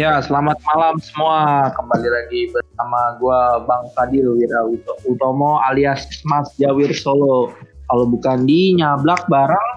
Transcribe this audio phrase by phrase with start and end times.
[0.00, 1.68] Ya, selamat malam semua.
[1.76, 4.64] Kembali lagi bersama gua Bang Fadil Wira
[5.04, 7.52] Utomo alias Mas Jawir Solo.
[7.84, 9.68] Kalau bukan di nyablak bareng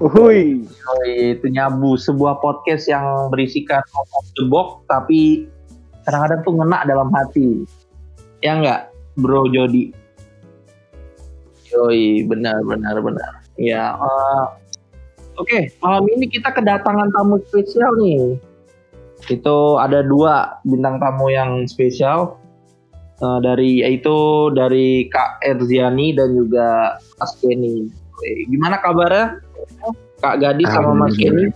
[0.00, 0.64] Uhui.
[1.04, 3.84] itu nyabu sebuah podcast yang berisikan
[4.40, 5.44] the box tapi
[6.08, 7.68] kadang-kadang tuh ngena dalam hati.
[8.40, 8.88] Ya enggak,
[9.20, 9.92] Bro Jody?
[11.68, 13.44] Yoi, benar benar benar.
[13.60, 14.56] Ya, uh,
[15.36, 18.48] oke, malam ini kita kedatangan tamu spesial nih
[19.28, 22.40] itu ada dua bintang tamu yang spesial
[23.20, 27.92] uh, dari yaitu dari Kak Erziani dan juga Mas Kenny.
[28.48, 29.40] Gimana kabarnya
[30.20, 31.52] Kak Gadis sama Mas Kenny?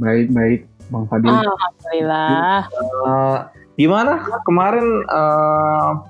[0.00, 1.30] Baik baik Bang Fadil.
[1.30, 2.66] Alhamdulillah.
[3.06, 3.36] Uh,
[3.78, 6.02] gimana kemarin uh,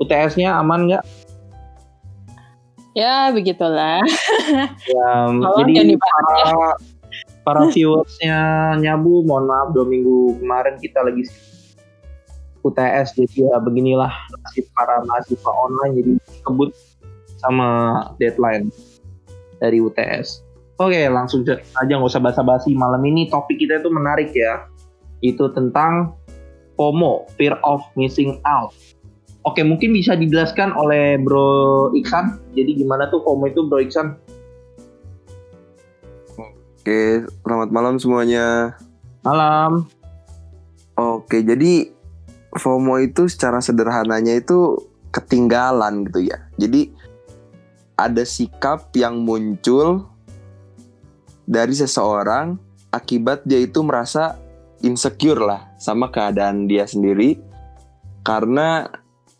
[0.00, 1.04] UTS-nya aman nggak?
[2.98, 4.02] Ya begitulah.
[4.90, 5.10] Ya,
[5.70, 6.74] jadi para,
[7.46, 8.38] para viewersnya
[8.78, 11.24] nyabu mohon maaf dua minggu kemarin kita lagi
[12.60, 16.12] UTS jadi ya beginilah nasib para mahasiswa online jadi
[16.44, 16.70] kebut
[17.40, 17.68] sama
[18.20, 18.68] deadline
[19.56, 23.28] dari UTS oke langsung aja nggak usah basa-basi malam ini.
[23.28, 24.64] Topik kita itu menarik ya.
[25.20, 26.16] Itu tentang
[26.80, 28.72] FOMO fear of missing out.
[29.44, 32.40] Oke mungkin bisa dijelaskan oleh Bro Iksan.
[32.56, 34.16] Jadi gimana tuh FOMO itu Bro Iksan
[36.90, 38.74] Oke, selamat malam semuanya.
[39.22, 39.86] Malam.
[40.98, 41.86] Oke, jadi
[42.50, 44.74] FOMO itu secara sederhananya itu
[45.14, 46.50] ketinggalan gitu ya.
[46.58, 46.90] Jadi
[47.94, 50.10] ada sikap yang muncul
[51.46, 52.58] dari seseorang
[52.90, 54.34] akibat dia itu merasa
[54.82, 57.38] insecure lah sama keadaan dia sendiri
[58.26, 58.90] karena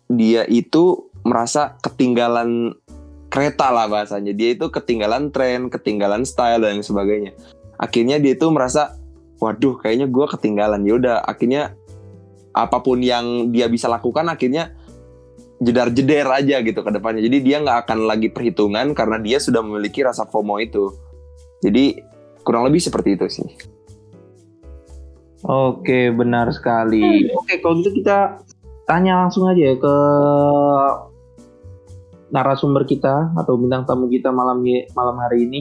[0.06, 2.78] dia itu merasa ketinggalan
[3.30, 4.34] kereta lah bahasanya.
[4.34, 7.32] Dia itu ketinggalan tren, ketinggalan style dan sebagainya.
[7.78, 8.98] Akhirnya dia itu merasa,
[9.38, 10.82] waduh, kayaknya gue ketinggalan.
[10.84, 11.78] Ya udah, akhirnya
[12.50, 14.74] apa pun yang dia bisa lakukan, akhirnya
[15.62, 17.22] jedar-jeder aja gitu ke depannya.
[17.22, 20.90] Jadi dia nggak akan lagi perhitungan karena dia sudah memiliki rasa FOMO itu.
[21.62, 22.02] Jadi
[22.42, 23.48] kurang lebih seperti itu sih.
[25.44, 27.28] Oke, benar sekali.
[27.32, 28.44] Oke, kalau gitu kita
[28.84, 29.96] tanya langsung aja ya ke
[32.30, 34.62] narasumber kita atau bintang tamu kita malam
[34.94, 35.60] malam hari ini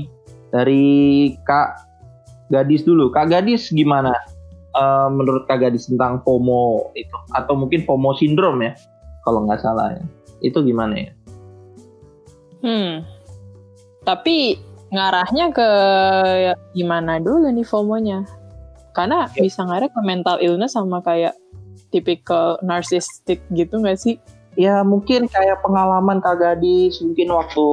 [0.50, 0.85] dari
[1.46, 1.90] Kak
[2.50, 3.13] Gadis dulu.
[3.13, 4.13] Kak Gadis gimana
[4.74, 8.74] uh, menurut Kak Gadis tentang FOMO itu atau mungkin FOMO sindrom ya
[9.25, 10.03] kalau nggak salah ya.
[10.41, 11.12] Itu gimana ya?
[12.66, 13.06] Hmm.
[14.07, 14.57] Tapi
[14.90, 15.69] ngarahnya ke
[16.74, 18.25] gimana dulu nih FOMO-nya?
[18.96, 19.46] Karena ya.
[19.46, 21.38] bisa ngarah ke mental illness sama kayak
[21.94, 24.18] tipikal narcissistic gitu nggak sih?
[24.59, 27.68] Ya mungkin kayak pengalaman kak gadis mungkin waktu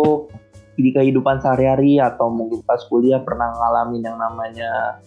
[0.79, 5.03] di kehidupan sehari-hari atau mungkin pas kuliah pernah ngalamin yang namanya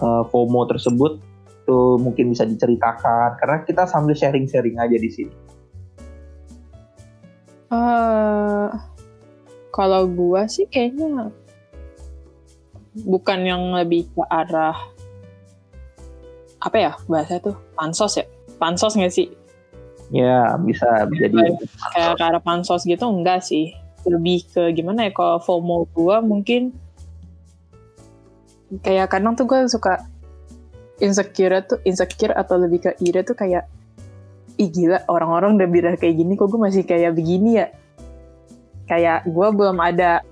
[0.00, 1.20] uh, FOMO tersebut
[1.60, 3.38] itu mungkin bisa diceritakan.
[3.38, 5.34] Karena kita sambil sharing-sharing aja di sini.
[7.70, 8.66] Uh,
[9.70, 11.30] kalau gua sih kayaknya
[13.06, 14.74] bukan yang lebih ke arah
[16.58, 17.54] apa ya bahasa tuh?
[17.78, 18.26] Pansos ya?
[18.58, 19.30] Pansos nggak sih
[20.10, 21.54] Ya bisa jadi
[21.94, 23.70] kayak ke arah pansos gitu enggak sih.
[24.02, 26.74] Lebih ke gimana ya kalau FOMO gue mungkin
[28.82, 30.02] kayak kadang tuh gue suka
[30.98, 33.66] insecure tuh insecure atau lebih ke ira tuh kayak
[34.60, 37.66] ih gila orang-orang udah bilang kayak gini kok gue masih kayak begini ya?
[38.90, 40.26] Kayak gue belum ada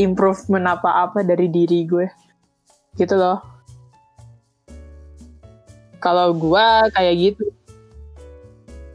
[0.00, 2.08] improvement apa-apa dari diri gue
[2.96, 3.44] gitu loh.
[6.00, 6.66] Kalau gue
[6.96, 7.44] kayak gitu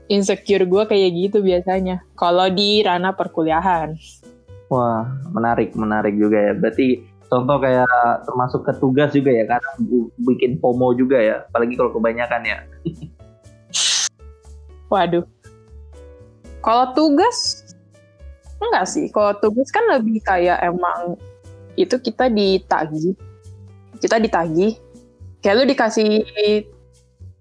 [0.08, 3.98] insecure gue kayak gitu biasanya kalau di ranah perkuliahan.
[4.70, 6.54] Wah, menarik, menarik juga ya.
[6.58, 9.70] Berarti contoh kayak termasuk ke tugas juga ya, karena
[10.26, 12.58] bikin FOMO juga ya, apalagi kalau kebanyakan ya.
[14.94, 15.26] Waduh.
[16.62, 17.62] Kalau tugas
[18.58, 19.06] enggak sih.
[19.14, 21.18] Kalau tugas kan lebih kayak emang
[21.78, 23.14] itu kita ditagi.
[24.02, 24.78] Kita ditagi.
[25.46, 26.10] Kayak lu dikasih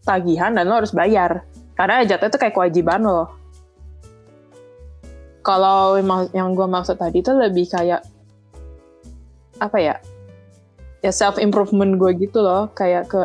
[0.04, 3.28] tagihan dan lo harus bayar karena jatuh itu kayak kewajiban loh.
[5.44, 6.00] Kalau
[6.32, 8.00] yang gue maksud tadi itu lebih kayak
[9.60, 9.96] apa ya?
[11.04, 13.20] Ya self improvement gue gitu loh, kayak ke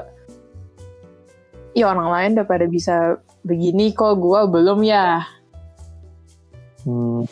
[1.78, 5.24] ya orang lain udah pada bisa begini kok gue belum ya.
[6.84, 7.24] Hmm.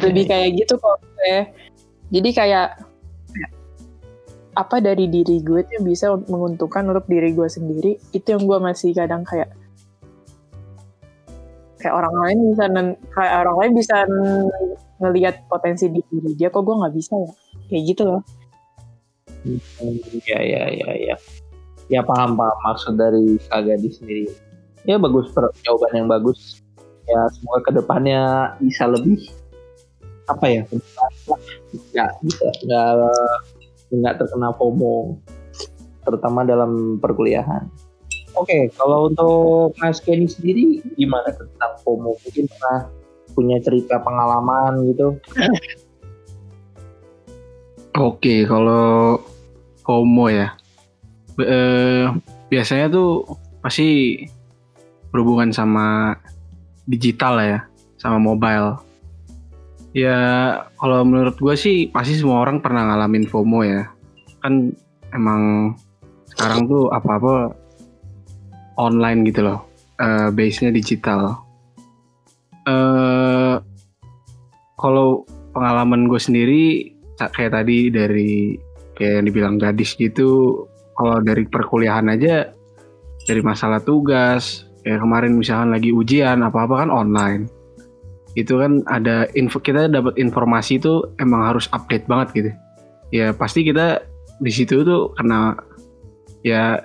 [0.00, 1.50] Lebih kayak gitu kok gue.
[2.08, 2.88] Jadi kayak
[4.58, 8.90] apa dari diri gue tuh bisa menguntungkan untuk diri gue sendiri itu yang gue masih
[8.90, 9.54] kadang kayak
[11.78, 12.64] kayak orang lain bisa
[13.14, 13.96] kayak orang lain bisa
[14.98, 17.32] ngelihat potensi di diri dia kok gue nggak bisa ya?
[17.70, 18.22] Kayak gitu loh.
[20.26, 21.16] Ya ya ya ya
[21.88, 24.26] ya paham paham maksud dari Kak Gadis sendiri.
[24.82, 25.30] Ya bagus
[25.62, 26.60] jawaban yang bagus.
[27.08, 29.30] Ya semoga ke depannya bisa lebih
[30.28, 32.90] apa ya nggak bisa nggak
[33.96, 35.16] nggak terkena FOMO
[36.04, 37.64] terutama dalam perkuliahan
[38.38, 42.86] oke kalau untuk Mas Kenny sendiri gimana tentang FOMO mungkin pernah
[43.34, 45.18] punya cerita pengalaman gitu
[47.98, 49.18] Oke, kalau
[49.82, 50.54] FOMO ya.
[51.42, 52.06] Eh,
[52.46, 53.26] biasanya tuh
[53.58, 54.22] pasti
[55.10, 56.14] berhubungan sama
[56.86, 57.60] digital lah ya,
[57.98, 58.78] sama mobile.
[59.98, 60.18] Ya,
[60.78, 63.90] kalau menurut gue sih pasti semua orang pernah ngalamin FOMO ya.
[64.46, 64.70] Kan
[65.10, 65.74] emang
[66.30, 67.50] sekarang tuh apa-apa
[68.78, 69.66] online gitu loh.
[69.98, 71.42] Eh, base-nya digital.
[72.64, 73.56] Eh
[74.78, 78.54] kalau pengalaman gue sendiri kayak tadi dari
[78.94, 80.62] kayak yang dibilang gadis gitu
[80.94, 82.54] kalau dari perkuliahan aja
[83.26, 87.50] dari masalah tugas kayak kemarin misalkan lagi ujian apa-apa kan online
[88.38, 92.50] itu kan ada info kita dapat informasi itu emang harus update banget gitu
[93.10, 93.98] ya pasti kita
[94.38, 95.58] di situ tuh karena
[96.46, 96.78] ya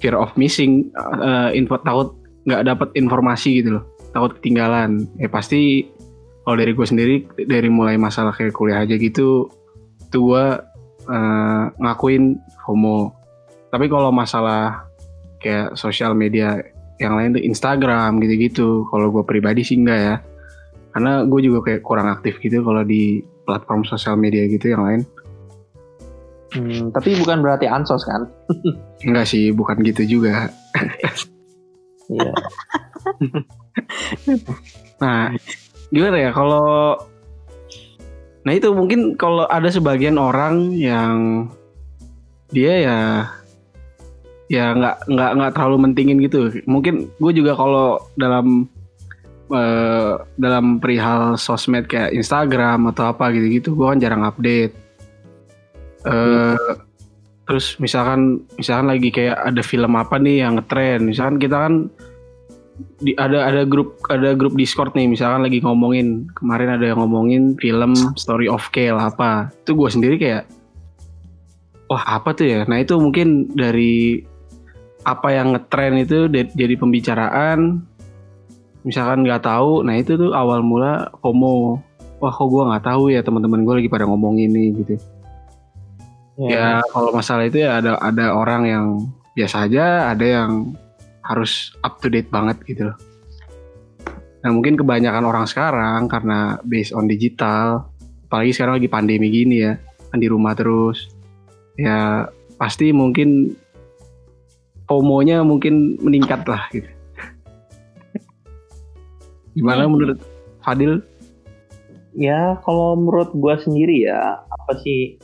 [0.00, 2.16] fear of missing eh, info takut
[2.48, 3.84] nggak dapat informasi gitu loh.
[4.10, 5.06] Takut ketinggalan.
[5.20, 5.86] Ya pasti
[6.42, 7.14] kalau dari gue sendiri
[7.46, 9.46] dari mulai masalah kayak kuliah aja gitu
[10.10, 10.44] tuh gue
[11.06, 13.12] eh, ngakuin FOMO.
[13.70, 14.90] Tapi kalau masalah
[15.38, 16.58] kayak sosial media
[17.00, 20.16] yang lain tuh Instagram gitu-gitu kalau gue pribadi sih enggak ya.
[20.90, 25.02] Karena gue juga kayak kurang aktif gitu kalau di platform sosial media gitu yang lain
[26.50, 28.26] Hmm, tapi bukan berarti ansos kan
[29.06, 30.50] enggak sih bukan gitu juga
[32.14, 32.34] iya
[35.00, 35.32] Nah,
[35.88, 36.96] gimana ya kalau
[38.40, 41.48] Nah itu mungkin kalau ada sebagian orang yang
[42.48, 42.98] dia ya
[44.48, 46.48] ya nggak nggak nggak terlalu mentingin gitu.
[46.64, 48.64] Mungkin gue juga kalau dalam
[49.52, 54.72] eh, dalam perihal sosmed kayak Instagram atau apa gitu-gitu, gue kan jarang update.
[56.06, 56.56] Eh,
[57.44, 61.74] terus misalkan misalkan lagi kayak ada film apa nih yang ngetren, misalkan kita kan
[63.04, 66.30] di, ada ada grup ada grup Discord nih misalkan lagi ngomongin.
[66.32, 69.52] Kemarin ada yang ngomongin film Story of Kale apa.
[69.64, 70.48] Itu gue sendiri kayak
[71.92, 72.60] wah apa tuh ya?
[72.64, 74.24] Nah itu mungkin dari
[75.04, 77.84] apa yang ngetren itu jadi pembicaraan.
[78.80, 81.76] Misalkan nggak tahu nah itu tuh awal mula FOMO.
[82.20, 84.96] Wah kok gue nggak tahu ya teman-teman gue lagi pada ngomongin nih gitu
[86.48, 88.86] ya kalau masalah itu ya ada ada orang yang
[89.36, 90.72] biasa aja ada yang
[91.20, 92.96] harus up to date banget gitu loh.
[94.40, 97.92] Nah mungkin kebanyakan orang sekarang karena based on digital,
[98.26, 99.76] apalagi sekarang lagi pandemi gini ya,
[100.08, 101.12] kan di rumah terus,
[101.76, 102.24] ya
[102.56, 103.52] pasti mungkin
[104.88, 106.88] FOMO-nya mungkin meningkat lah gitu.
[109.54, 110.18] Gimana menurut
[110.64, 111.04] Fadil?
[112.16, 115.18] ya kalau menurut gua sendiri ya apa sih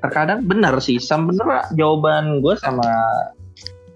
[0.00, 0.98] terkadang benar sih.
[0.98, 1.46] Sama bener
[1.76, 2.86] jawaban gua sama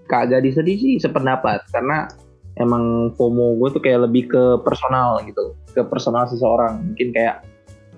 [0.07, 1.67] Kak Gadis tadi sih sependapat.
[1.71, 2.07] Karena
[2.57, 5.53] emang FOMO gue tuh kayak lebih ke personal gitu.
[5.75, 6.93] Ke personal seseorang.
[6.93, 7.43] Mungkin kayak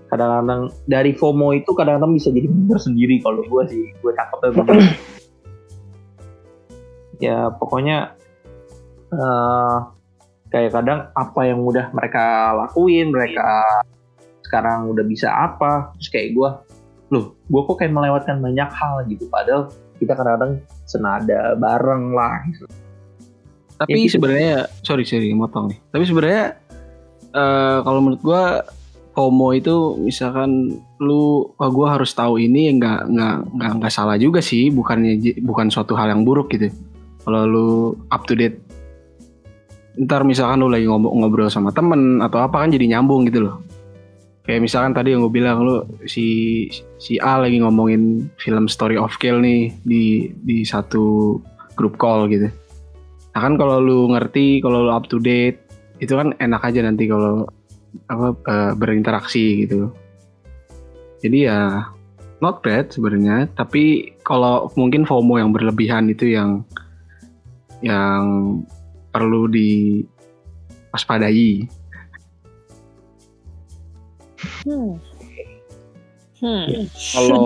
[0.10, 3.84] kadang-kadang dari FOMO itu kadang-kadang bisa jadi bener sendiri kalau gue sih.
[4.02, 4.78] Gue cakepnya bener
[7.26, 8.16] ya pokoknya
[9.10, 9.78] eh
[10.50, 13.46] kayak kadang apa yang udah mereka lakuin mereka
[14.42, 16.50] sekarang udah bisa apa terus kayak gue
[17.10, 22.40] loh gue kok kayak melewatkan banyak hal gitu padahal kita kadang-kadang senada bareng lah.
[23.80, 24.18] Tapi Ya gitu.
[24.18, 25.80] sebenarnya sorry sorry motong nih.
[25.92, 26.44] Tapi sebenarnya
[27.36, 28.64] eh, kalau menurut gua
[29.14, 34.40] FOMO itu misalkan lu wah gua harus tahu ini nggak nggak nggak nggak salah juga
[34.40, 36.72] sih bukannya bukan suatu hal yang buruk gitu.
[37.28, 37.70] Kalau lu
[38.10, 38.64] up to date
[40.00, 43.60] ntar misalkan lu lagi ngomong ngobrol sama temen atau apa kan jadi nyambung gitu loh.
[44.50, 46.66] Kayak misalkan tadi yang gue bilang lu si
[46.98, 51.38] si A lagi ngomongin film Story of Kill nih di di satu
[51.78, 52.50] grup call gitu.
[53.38, 55.62] Nah kan kalau lu ngerti, kalau lu up to date,
[56.02, 57.46] itu kan enak aja nanti kalau
[58.10, 59.94] apa eh, berinteraksi gitu.
[61.22, 61.86] Jadi ya
[62.42, 66.66] not bad sebenarnya, tapi kalau mungkin FOMO yang berlebihan itu yang
[67.86, 68.26] yang
[69.14, 71.70] perlu diwaspadai.
[74.66, 74.96] Hmm.
[76.40, 76.66] Hmm.
[77.16, 77.40] Kalau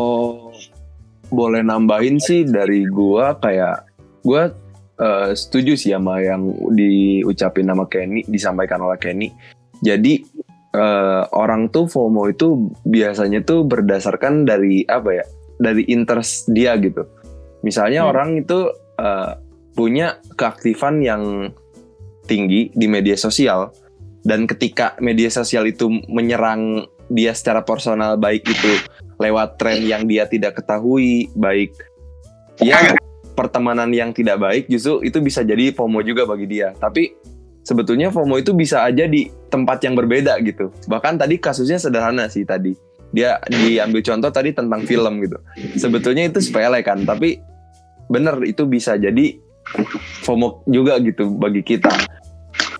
[1.33, 3.89] boleh nambahin sih dari gua kayak
[4.21, 4.53] gua
[5.01, 9.33] eh, setuju sih sama yang diucapin nama Kenny, disampaikan oleh Kenny.
[9.81, 10.21] Jadi
[10.73, 15.25] eh, orang tuh FOMO itu biasanya tuh berdasarkan dari apa ya?
[15.57, 17.05] Dari interest dia gitu.
[17.65, 18.11] Misalnya Hmm.
[18.13, 18.69] orang itu
[19.01, 19.31] eh,
[19.73, 21.49] punya keaktifan yang
[22.29, 23.73] tinggi di media sosial
[24.23, 28.71] dan ketika media sosial itu menyerang dia secara personal baik itu
[29.19, 31.75] lewat tren yang dia tidak ketahui baik
[32.63, 32.95] ya
[33.33, 36.71] pertemanan yang tidak baik justru itu bisa jadi FOMO juga bagi dia.
[36.77, 37.13] Tapi
[37.65, 40.69] sebetulnya FOMO itu bisa aja di tempat yang berbeda gitu.
[40.87, 42.77] Bahkan tadi kasusnya sederhana sih tadi.
[43.13, 45.37] Dia diambil contoh tadi tentang film gitu.
[45.77, 47.41] Sebetulnya itu sepele kan tapi
[48.09, 49.37] bener itu bisa jadi
[50.25, 51.93] FOMO juga gitu bagi kita.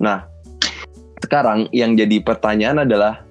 [0.01, 0.32] Nah
[1.23, 3.23] sekarang yang jadi pertanyaan adalah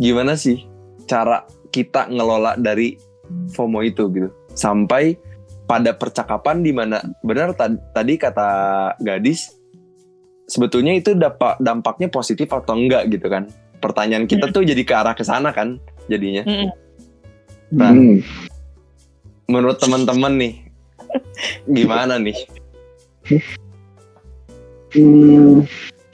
[0.00, 0.64] gimana sih
[1.04, 2.96] cara kita ngelola dari
[3.52, 4.32] FOMO itu gitu?
[4.56, 5.20] Sampai
[5.68, 8.48] pada percakapan di mana benar tad- tadi kata
[9.04, 9.52] gadis
[10.48, 13.52] sebetulnya itu dapat dampaknya positif atau enggak gitu kan?
[13.78, 15.76] Pertanyaan kita tuh jadi ke arah ke sana kan
[16.08, 16.48] jadinya.
[16.48, 16.72] Mm-mm.
[17.68, 18.24] Nah, Hmm.
[19.44, 20.54] menurut teman-teman nih
[21.68, 22.48] gimana nih?
[24.96, 25.68] Hmm,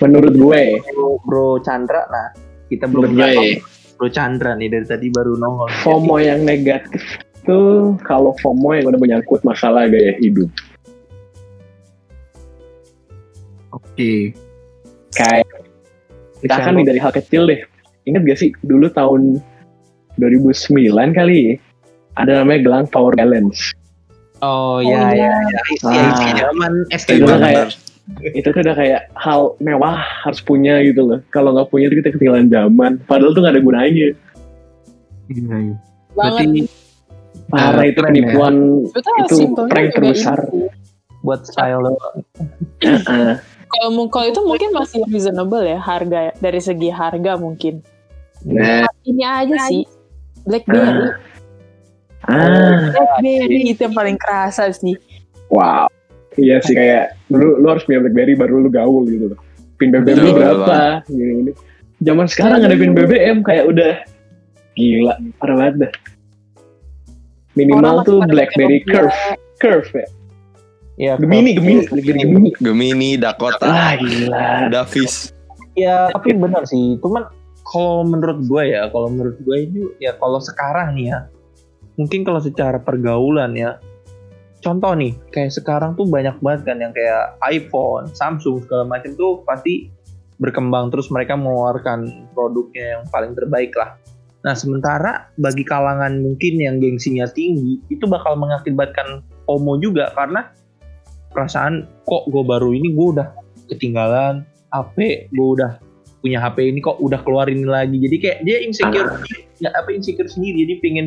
[0.04, 2.28] menurut gue, bro, bro Chandra nah
[2.68, 3.64] kita belum gue,
[3.96, 7.00] bro Chandra nih dari tadi baru nongol FOMO yang negatif
[7.44, 7.60] itu
[8.04, 10.48] kalau FOMO yang udah menyangkut masalah gaya hidup.
[13.68, 14.32] oke
[15.14, 15.46] Kayak
[16.42, 17.60] misalkan nih dari hal kecil deh.
[18.04, 19.38] Ingat gak sih dulu tahun
[20.18, 21.54] 2009 kali ya,
[22.18, 23.70] ada namanya gelang power balance.
[24.42, 25.30] oh Oh, ya iya.
[25.30, 25.60] ya
[25.94, 26.34] ya Ah.
[26.34, 27.70] zaman SD kayak
[28.20, 31.18] itu tuh udah kayak hal mewah harus punya gitu loh.
[31.32, 32.92] Kalau nggak punya itu kita ketinggalan zaman.
[33.08, 34.08] Padahal tuh nggak ada gunanya.
[35.32, 35.76] Iya, iya.
[36.12, 36.68] Berarti
[37.44, 38.06] Parah Eh, itu ya.
[38.08, 38.54] penipuan.
[38.88, 39.36] Sebetulnya itu
[39.68, 40.38] prank terbesar.
[40.48, 40.68] sih.
[41.24, 41.88] buat style.
[43.08, 43.40] Ah,
[43.72, 47.80] Kalau kalau itu mungkin masih reasonable ya harga dari segi harga mungkin.
[48.44, 49.88] nah, Ini aja sih
[50.44, 51.16] BlackBerry.
[52.28, 54.92] ah, BlackBerry itu yang paling kerasa sih.
[55.48, 55.88] wow.
[56.34, 59.40] Iya sih kayak dulu lu harus punya BlackBerry baru lu gaul gitu loh.
[59.78, 61.02] Pin BBM lu berapa?
[61.10, 61.52] Gini, gini.
[62.02, 63.92] Zaman sekarang ada pin BBM kayak udah
[64.74, 65.92] gila, parah banget dah.
[67.54, 69.20] Minimal Orang tuh BlackBerry Curve,
[69.62, 70.06] Curve ya.
[70.98, 72.50] ya Gemini, Gemini, Gemini.
[72.58, 74.70] Gemini Dakota Ah gila.
[74.70, 75.34] Davis
[75.74, 77.26] ya tapi benar sih cuman
[77.66, 81.18] kalau menurut gue ya kalau menurut gue itu ya kalau sekarang nih ya
[81.98, 83.78] mungkin kalau secara pergaulan ya
[84.64, 89.44] contoh nih kayak sekarang tuh banyak banget kan yang kayak iPhone, Samsung segala macam tuh
[89.44, 89.92] pasti
[90.40, 94.00] berkembang terus mereka mengeluarkan produknya yang paling terbaik lah.
[94.42, 100.48] Nah sementara bagi kalangan mungkin yang gengsinya tinggi itu bakal mengakibatkan FOMO juga karena
[101.30, 103.28] perasaan kok gue baru ini gue udah
[103.68, 105.78] ketinggalan HP gue udah
[106.24, 107.96] punya HP ini kok udah keluarin ini lagi.
[108.00, 109.20] Jadi kayak dia insecure
[109.60, 110.64] nggak apa insecure sendiri.
[110.64, 111.06] Jadi pingin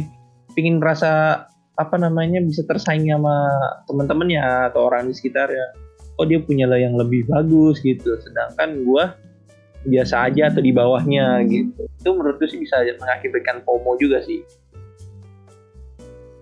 [0.53, 1.45] pingin merasa
[1.77, 3.49] apa namanya bisa tersaing sama
[3.85, 5.77] teman-temannya atau orang di sekitarnya
[6.17, 9.13] oh dia punya lah yang lebih bagus gitu sedangkan gua
[9.85, 14.41] biasa aja atau di bawahnya gitu itu menurut gue sih bisa mengakibatkan FOMO juga sih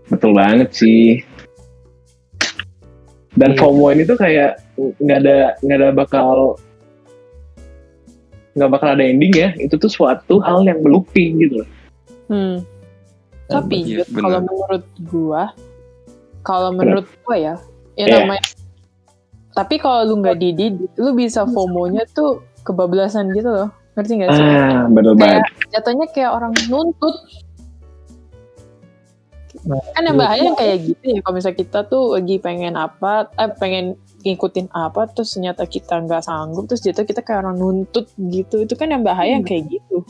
[0.09, 1.25] Betul banget sih.
[3.35, 3.59] Dan Iya.
[3.59, 6.55] FOMO ini tuh kayak nggak ada nggak ada bakal
[8.55, 9.51] nggak bakal ada ending ya.
[9.59, 11.69] Itu tuh suatu hal yang meluping gitu loh.
[12.31, 12.55] Hmm.
[13.45, 15.43] Tapi Iya, Jud, kalau menurut gua,
[16.41, 17.55] kalau menurut gua ya,
[17.93, 18.15] ya Iya.
[18.25, 18.45] namanya.
[19.55, 23.69] Tapi kalau lu nggak dididik, lu bisa FOMO-nya tuh kebablasan gitu loh.
[23.95, 24.43] Ngerti gak sih?
[24.43, 25.47] Ah, bener banget.
[25.71, 27.15] Jatuhnya kayak orang nuntut.
[29.63, 31.19] Nah, Kan yang bahaya yang kayak gitu ya.
[31.23, 33.95] Kalau misalnya kita tuh lagi pengen apa, eh pengen
[34.27, 38.67] ngikutin apa, terus ternyata kita nggak sanggup, terus jatuh kita kayak orang nuntut gitu.
[38.67, 40.03] Itu kan yang bahaya yang kayak gitu.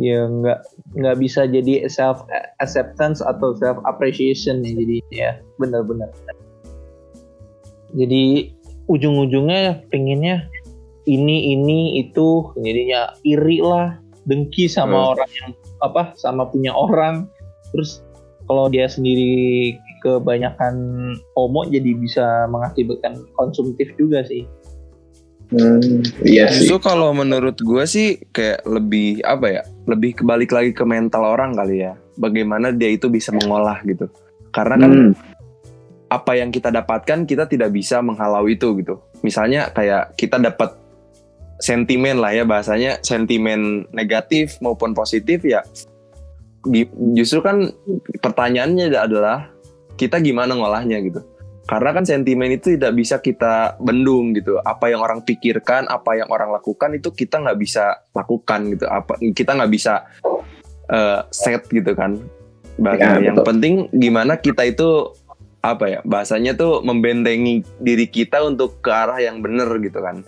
[0.00, 0.60] Ya nggak
[0.96, 2.24] nggak bisa jadi self
[2.64, 5.30] acceptance atau self appreciation ya jadi ya.
[5.60, 6.08] Benar-benar
[7.92, 8.48] jadi
[8.88, 10.48] ujung-ujungnya pengennya
[11.04, 15.10] ini ini itu jadinya iri lah dengki sama Hmm.
[15.16, 15.50] orang yang
[15.82, 17.28] apa sama punya orang.
[17.74, 18.00] Terus
[18.48, 20.74] kalau dia sendiri kebanyakan
[21.38, 24.46] homo jadi bisa mengakibatkan konsumtif juga sih
[25.52, 26.64] Hmm, iya sih.
[26.64, 29.62] Justru kalau menurut gue sih kayak lebih apa ya?
[29.84, 31.92] Lebih kebalik lagi ke mental orang kali ya.
[32.16, 34.08] Bagaimana dia itu bisa mengolah gitu.
[34.52, 35.12] Karena kan Hmm,
[36.12, 39.00] apa yang kita dapatkan kita tidak bisa menghalau itu gitu.
[39.20, 40.76] Misalnya kayak kita dapat
[41.60, 45.64] sentimen lah ya bahasanya sentimen negatif maupun positif ya.
[47.16, 47.72] Justru kan
[48.20, 49.48] pertanyaannya adalah
[49.96, 51.20] kita gimana ngolahnya gitu.
[51.62, 54.58] Karena kan sentimen itu tidak bisa kita bendung gitu.
[54.60, 58.84] Apa yang orang pikirkan, apa yang orang lakukan itu kita nggak bisa lakukan gitu.
[58.90, 60.02] Apa kita nggak bisa
[60.90, 62.18] eh, set gitu kan.
[62.82, 63.46] Bahkan Ya, yang betul.
[63.46, 65.12] penting gimana kita itu
[65.62, 70.26] apa ya bahasanya tuh membentengi diri kita untuk ke arah yang bener gitu kan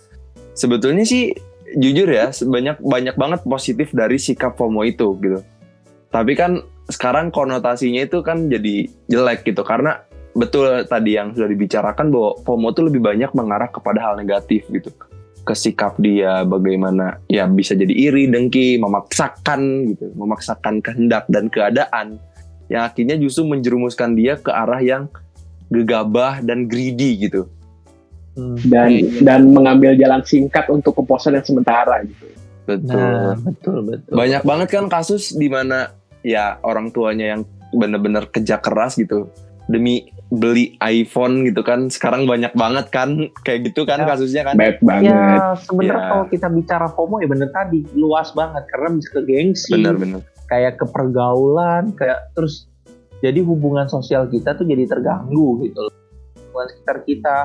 [0.55, 1.35] sebetulnya sih
[1.75, 5.43] jujur ya banyak banyak banget positif dari sikap FOMO itu gitu
[6.14, 12.11] tapi kan sekarang konotasinya itu kan jadi jelek gitu karena betul tadi yang sudah dibicarakan
[12.11, 14.91] bahwa FOMO itu lebih banyak mengarah kepada hal negatif gitu.
[15.45, 20.11] Ke sikap dia bagaimana ya bisa jadi iri dengki memaksakan gitu.
[20.19, 22.19] Memaksakan kehendak dan keadaan.
[22.69, 25.07] Yang akhirnya justru menjerumuskan dia ke arah yang
[25.71, 27.49] gegabah dan greedy gitu.
[28.35, 28.59] Hmm.
[28.67, 28.91] dan
[29.23, 32.26] dan mengambil jalan singkat untuk kepuasan yang sementara gitu.
[32.67, 32.99] Betul.
[32.99, 34.11] Nah, betul betul.
[34.11, 35.95] Banyak banget kan kasus di mana
[36.26, 39.31] ya orang tuanya yang bener-bener kerja keras gitu.
[39.71, 44.54] Demi beli iPhone gitu kan sekarang banyak banget kan kayak gitu kan ya, kasusnya kan?
[44.57, 45.12] Baik banget.
[45.12, 46.11] Ya sebenarnya ya.
[46.11, 50.21] kalau kita bicara FOMO ya bener tadi luas banget karena bisa ke gengsi bener bener.
[50.49, 52.69] kayak ke pergaulan kayak terus
[53.21, 55.95] jadi hubungan sosial kita tuh jadi terganggu gitu loh.
[56.50, 57.38] Hubungan sekitar kita.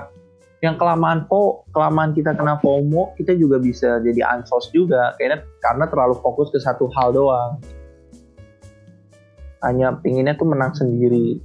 [0.59, 5.87] Yang kelamaan po kelamaan kita kena FOMO kita juga bisa jadi ansos juga kayaknya karena
[5.87, 7.59] terlalu fokus ke satu hal doang.
[9.59, 11.39] Hanya pinginnya tuh menang sendiri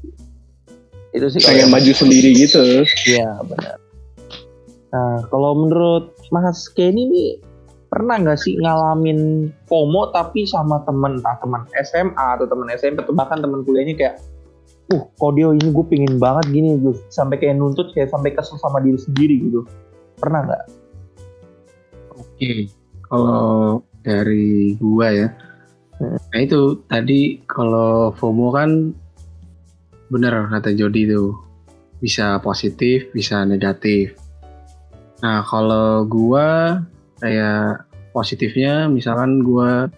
[1.15, 2.83] itu sih kayak maju sendiri gitu.
[3.07, 3.79] Iya benar.
[4.91, 7.31] Nah kalau menurut Mas Kenny nih
[7.87, 11.23] pernah nggak sih ngalamin FOMO tapi sama temen?
[11.23, 14.17] Entah teman SMA atau teman SMP atau bahkan teman kuliahnya kayak
[14.93, 18.83] uh kodio ini gue pingin banget gini gue sampai kayak nuntut kayak sampai kesel sama
[18.83, 19.63] diri sendiri gitu.
[20.19, 20.65] Pernah nggak?
[22.19, 22.69] Oke
[23.07, 25.29] kalau dari gua ya.
[25.95, 26.19] Hmm.
[26.35, 28.91] nah itu tadi kalau FOMO kan
[30.15, 31.35] bener kata Jody itu
[31.99, 34.15] bisa positif bisa negatif.
[35.27, 36.79] Nah kalau gua
[37.19, 37.83] kayak
[38.15, 39.91] positifnya misalkan gue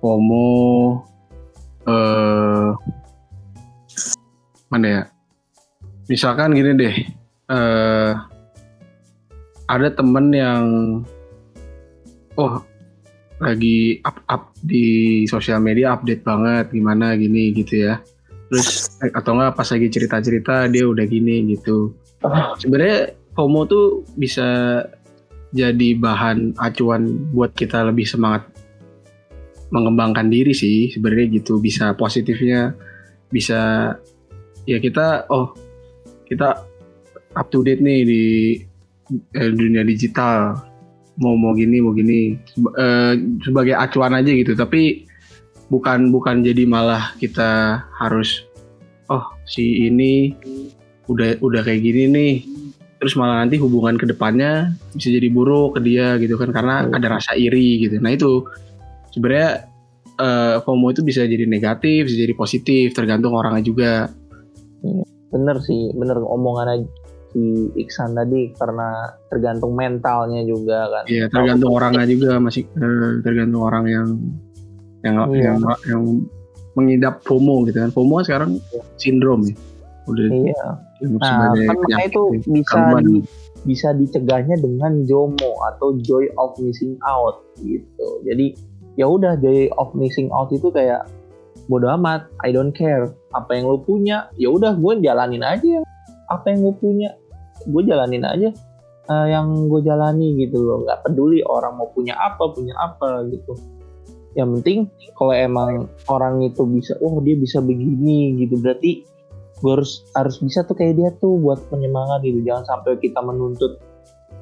[0.00, 1.04] FOMO
[1.84, 2.70] eh
[4.72, 5.02] mana ya?
[6.08, 6.96] Misalkan gini deh
[7.52, 8.12] eh
[9.68, 10.64] ada temen yang
[12.40, 12.64] oh
[13.42, 18.00] lagi up up di sosial media update banget gimana gini gitu ya
[18.52, 21.96] terus eh, atau enggak pas lagi cerita cerita dia udah gini gitu.
[22.60, 24.44] Sebenarnya FOMO tuh bisa
[25.56, 28.44] jadi bahan acuan buat kita lebih semangat
[29.72, 31.64] mengembangkan diri sih sebenarnya gitu.
[31.64, 32.76] Bisa positifnya
[33.32, 33.96] bisa
[34.68, 35.56] ya kita oh
[36.28, 36.60] kita
[37.32, 38.24] up to date nih di
[39.32, 40.60] eh, dunia digital.
[41.16, 42.36] Mau mau gini mau gini.
[42.76, 44.52] Eh, sebagai acuan aja gitu.
[44.52, 45.08] Tapi
[45.68, 48.42] bukan bukan jadi malah kita harus
[49.12, 50.32] oh si ini
[51.06, 52.34] udah udah kayak gini nih.
[53.02, 56.94] Terus malah nanti hubungan ke depannya bisa jadi buruk ke dia gitu kan karena oh.
[56.94, 57.98] ada rasa iri gitu.
[57.98, 58.46] Nah itu
[59.10, 59.66] sebenarnya
[60.22, 63.92] uh, FOMO itu bisa jadi negatif bisa jadi positif tergantung orangnya juga.
[64.82, 66.86] Iya, bener sih bener omongan
[67.32, 67.42] si
[67.80, 71.04] Iksan tadi karena tergantung mentalnya juga kan.
[71.10, 74.08] Iya tergantung orangnya juga masih uh, tergantung orang yang
[75.02, 75.52] yang iya.
[75.52, 76.02] yang yang
[76.78, 77.90] mengidap FOMO gitu kan.
[77.92, 78.82] FOMO sekarang iya.
[78.96, 79.54] sindrom ya.
[80.10, 80.66] Udah iya.
[81.02, 83.16] nah kan itu bisa di,
[83.66, 88.22] bisa dicegahnya dengan JOMO atau joy of missing out gitu.
[88.26, 88.54] Jadi
[88.98, 91.06] ya udah joy of missing out itu kayak
[91.70, 93.10] bodo amat I don't care.
[93.34, 95.82] Apa yang lo punya ya udah gue jalanin aja.
[96.30, 97.10] Apa yang gue punya
[97.66, 98.50] gue jalanin aja.
[99.10, 100.86] Uh, yang gue jalani gitu loh.
[100.86, 103.58] Nggak peduli orang mau punya apa punya apa gitu
[104.32, 104.88] yang penting
[105.20, 108.56] kalau emang orang itu bisa oh dia bisa begini gitu.
[108.60, 109.04] Berarti
[109.62, 112.40] gue harus harus bisa tuh kayak dia tuh buat penyemangat gitu.
[112.42, 113.78] Jangan sampai kita menuntut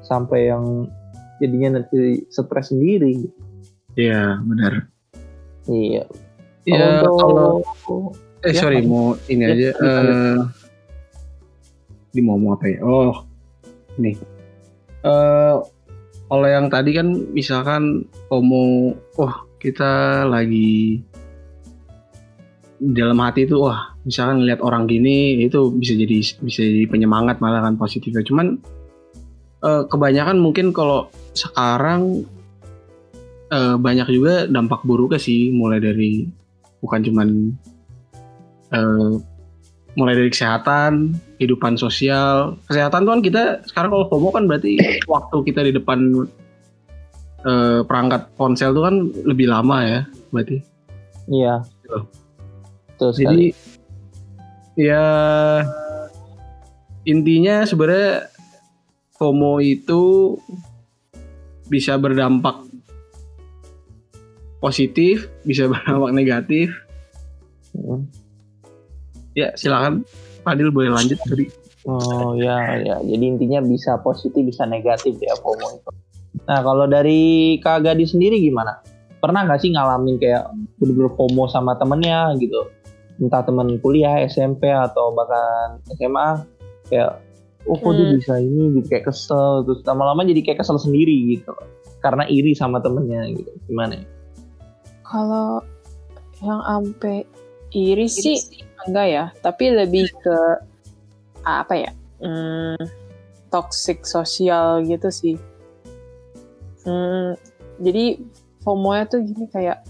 [0.07, 0.87] sampai yang
[1.43, 3.27] jadinya nanti stres sendiri.
[3.99, 4.87] Iya benar.
[5.67, 6.05] Iya.
[6.69, 7.65] Iya kalau
[8.41, 10.39] eh ya, sorry mau ini ya, aja ya, uh,
[12.15, 12.79] di mau apa ya?
[12.81, 13.27] Oh
[13.99, 14.17] nih.
[15.01, 15.65] Uh,
[16.31, 21.05] kalau yang tadi kan misalkan mau oh kita lagi
[22.81, 27.61] dalam hati itu wah misalkan lihat orang gini itu bisa jadi bisa jadi penyemangat malah
[27.61, 28.25] kan positifnya.
[28.25, 28.57] Cuman
[29.61, 32.25] uh, kebanyakan mungkin kalau sekarang
[33.53, 36.25] uh, banyak juga dampak buruknya sih mulai dari
[36.81, 37.29] bukan cuman
[38.73, 39.21] uh,
[40.01, 42.57] mulai dari kesehatan kehidupan sosial.
[42.65, 46.25] Kesehatan tuh kan kita sekarang kalau FOMO kan berarti waktu kita di depan
[47.45, 50.01] uh, perangkat ponsel tuh kan lebih lama ya
[50.33, 50.59] berarti
[51.31, 51.63] iya
[53.01, 53.49] Betul Jadi
[54.77, 55.05] ya
[57.09, 58.29] intinya sebenarnya
[59.17, 60.37] FOMO itu
[61.73, 62.61] bisa berdampak
[64.61, 66.69] positif, bisa berdampak negatif.
[67.73, 68.05] Hmm.
[69.33, 70.05] Ya silakan.
[70.45, 71.49] Fadil boleh lanjut dari
[71.89, 75.91] Oh ya ya, jadi intinya bisa positif bisa negatif ya FOMO itu.
[76.49, 78.81] Nah kalau dari Kak Gadi sendiri gimana?
[79.21, 80.49] Pernah nggak sih ngalamin kayak
[80.81, 82.69] bener-bener FOMO sama temennya gitu?
[83.21, 86.41] Entah temen kuliah, SMP atau bahkan SMA
[86.89, 87.21] kayak
[87.69, 88.17] oh kok dia Hmm.
[88.17, 91.53] bisa ini gitu kayak kesel terus lama-lama jadi kayak kesel sendiri gitu
[92.01, 94.07] karena iri sama temennya gitu gimana ya?
[95.05, 95.61] Kalau
[96.41, 97.29] yang ampe
[97.77, 98.41] iri sih
[98.89, 100.39] enggak ya, tapi lebih ke
[101.45, 101.93] apa ya?
[102.25, 102.81] Hmm,
[103.53, 105.37] toxic sosial gitu sih.
[106.83, 107.37] Hmm,
[107.79, 108.21] jadi
[108.61, 109.85] FOMO-nya tuh gini kayak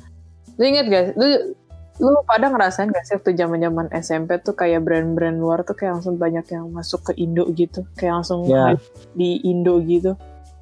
[0.58, 1.04] lu inget gak?
[1.14, 1.54] Lu
[2.00, 6.00] lu pada ngerasain gak sih waktu zaman zaman SMP tuh kayak brand-brand luar tuh kayak
[6.00, 8.72] langsung banyak yang masuk ke Indo gitu, kayak langsung Ya.
[8.72, 10.16] hype di Indo gitu.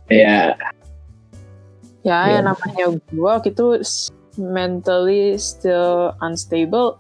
[0.09, 0.57] ya
[2.03, 2.41] Ya, Iya.
[2.41, 3.65] yang namanya gue gitu
[4.39, 6.97] mentally still unstable.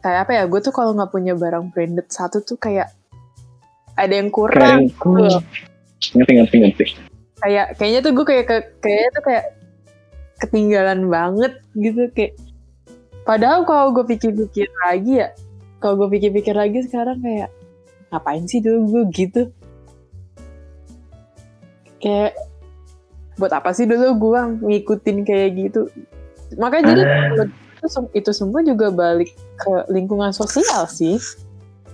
[0.00, 0.42] Kayak apa ya?
[0.50, 2.90] Gue tuh kalau nggak punya barang branded satu tuh kayak
[3.94, 4.88] ada yang kurang.
[4.88, 5.38] gitu.
[6.18, 6.84] ngerti ngerti ngerti
[7.42, 9.44] Kayak kayaknya tuh gue kayak ke- kayaknya tuh kayak
[10.38, 12.38] ketinggalan banget gitu kayak.
[13.22, 15.34] Padahal kalau gue pikir-pikir lagi ya,
[15.82, 17.50] kalau gue pikir-pikir lagi sekarang kayak
[18.14, 19.42] ngapain sih dulu gue gitu?
[22.02, 22.34] Kayak
[23.38, 25.90] buat apa sih dulu gue ngikutin kayak gitu?
[26.58, 27.02] Makanya jadi
[27.78, 31.18] itu, sem- itu semua juga balik ke lingkungan sosial sih.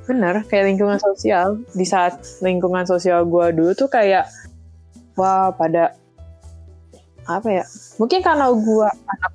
[0.09, 1.61] Bener, kayak lingkungan sosial.
[1.77, 4.25] Di saat lingkungan sosial gue dulu tuh kayak,
[5.19, 5.99] wah pada
[7.27, 7.65] apa ya?
[7.99, 9.33] Mungkin karena gue anak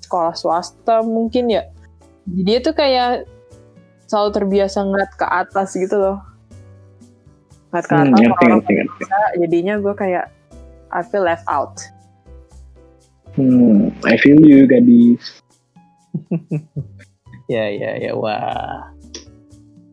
[0.00, 1.66] sekolah swasta mungkin ya.
[2.24, 3.26] Dia tuh kayak
[4.06, 6.18] selalu terbiasa ngeliat ke atas gitu loh.
[7.68, 10.24] Ngeliat ke Hmm, atas, ngerti orang ngerti ngerti bisa, jadinya gue kayak
[10.88, 11.74] I feel left out.
[13.36, 15.20] hmm I feel you gadis
[17.52, 18.90] Ya ya ya wah.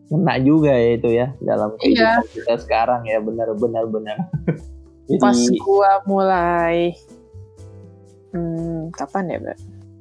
[0.08, 2.34] Kena juga ya itu ya dalam kehidupan Iya.
[2.34, 4.18] kita sekarang ya benar-benar benar.
[5.10, 6.76] Jadi Pas gue mulai,
[8.32, 9.58] hmm, kapan ya, Mbak?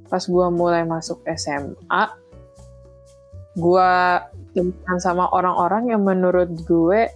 [0.06, 2.04] Pas gue mulai masuk SMA,
[3.56, 3.90] gue
[4.52, 7.08] temenan sama orang-orang yang menurut gue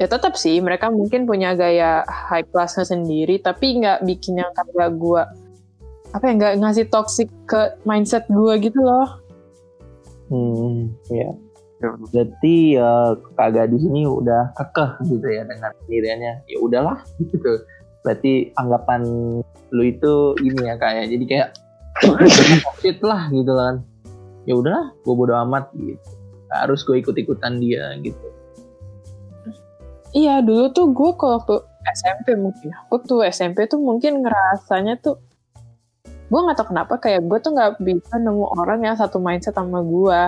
[0.00, 4.96] ya tetap sih mereka mungkin punya gaya high classnya sendiri tapi nggak bikin yang kayak
[4.96, 5.22] gue
[6.16, 9.20] apa ya nggak ngasih toxic ke mindset gue gitu loh
[10.32, 11.36] hmm, ya.
[11.80, 16.34] Berarti ya kagak di sini udah kekeh gitu ya dengan pendiriannya.
[16.44, 17.64] Ya udahlah gitu.
[18.04, 19.02] Berarti anggapan
[19.70, 21.48] lu itu ini ya kayak jadi kayak
[22.84, 23.80] shit lah gitu kan.
[24.44, 26.00] Ya udahlah, gue bodo amat gitu.
[26.52, 28.26] Harus gue ikut-ikutan dia gitu.
[30.10, 35.22] Iya dulu tuh gue kalau waktu SMP mungkin waktu SMP tuh mungkin ngerasanya tuh
[36.30, 39.82] gue nggak tahu kenapa kayak gue tuh nggak bisa nemu orang yang satu mindset sama
[39.82, 40.20] gue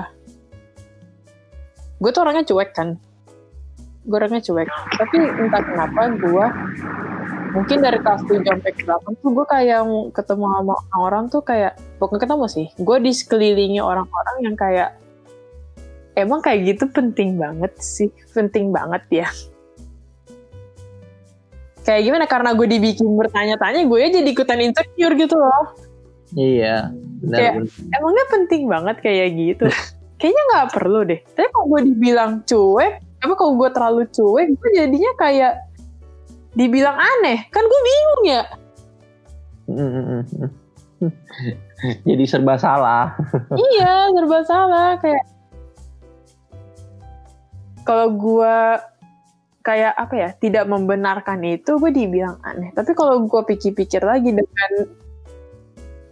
[2.03, 2.99] gue tuh orangnya cuek kan.
[4.03, 4.67] Gue orangnya cuek.
[4.99, 6.47] Tapi entah kenapa gue
[7.53, 11.79] mungkin dari kelas 7 sampai ke 8 tuh gue kayak ketemu sama orang tuh kayak
[12.03, 12.67] bukan ketemu sih.
[12.75, 14.99] Gue di sekelilingi orang-orang yang kayak
[16.19, 18.11] emang kayak gitu penting banget sih?
[18.35, 19.29] Penting banget ya.
[21.83, 22.25] Kayak gimana?
[22.27, 25.75] Karena gue dibikin bertanya-tanya gue aja jadi ikutan insecure gitu loh.
[26.33, 27.39] Iya, benar.
[27.39, 27.97] Kayak- benar.
[27.99, 29.67] emangnya penting banget kayak gitu
[30.23, 34.71] kayaknya nggak perlu deh tapi kalau gue dibilang cuek tapi kalau gue terlalu cuek gue
[34.71, 35.59] jadinya kayak
[36.55, 38.43] dibilang aneh kan gue bingung ya.
[42.07, 43.19] Jadi serba salah.
[43.75, 45.27] iya serba salah kayak
[47.83, 48.57] kalau gue
[49.63, 54.71] kayak apa ya tidak membenarkan itu gue dibilang aneh tapi kalau gue pikir-pikir lagi dengan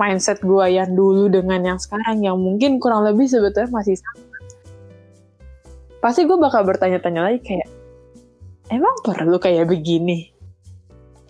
[0.00, 4.24] mindset gue yang dulu dengan yang sekarang yang mungkin kurang lebih sebetulnya masih sama.
[6.00, 7.68] Pasti gue bakal bertanya-tanya lagi kayak
[8.72, 10.32] emang perlu kayak begini?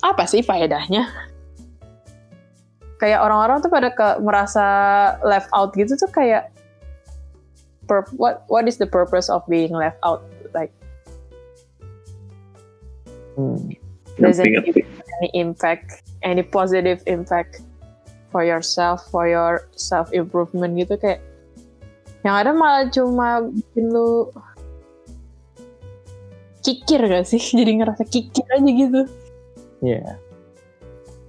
[0.06, 1.11] Apa sih faedahnya?
[3.02, 4.66] Kayak orang-orang tuh pada ke, merasa
[5.26, 6.54] left out gitu tuh kayak
[7.90, 10.22] pur- what what is the purpose of being left out?
[10.54, 10.70] Like
[13.35, 13.72] Hmm.
[14.20, 14.76] doesn't give
[15.22, 17.64] any impact any positive impact
[18.30, 21.20] for yourself for your self improvement gitu kayak
[22.24, 24.30] yang ada malah cuma bikin lu
[26.64, 29.02] kikir gak sih jadi ngerasa kikir aja gitu
[29.80, 30.20] Yeah.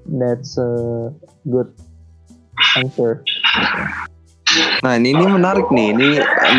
[0.08, 1.12] That's a
[1.48, 1.72] good
[2.76, 3.24] answer.
[4.84, 6.10] Nah ini, ini menarik nih, ini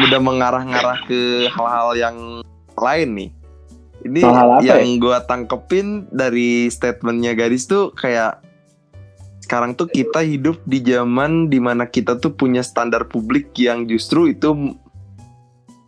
[0.09, 2.16] udah mengarah-ngarah ke hal-hal yang
[2.81, 3.31] lain nih.
[4.02, 8.40] Ini Hal-hal apa yang gua tangkepin dari statementnya gadis tuh kayak
[9.53, 14.33] sekarang tuh kita hidup di zaman di mana kita tuh punya standar publik yang justru
[14.33, 14.49] itu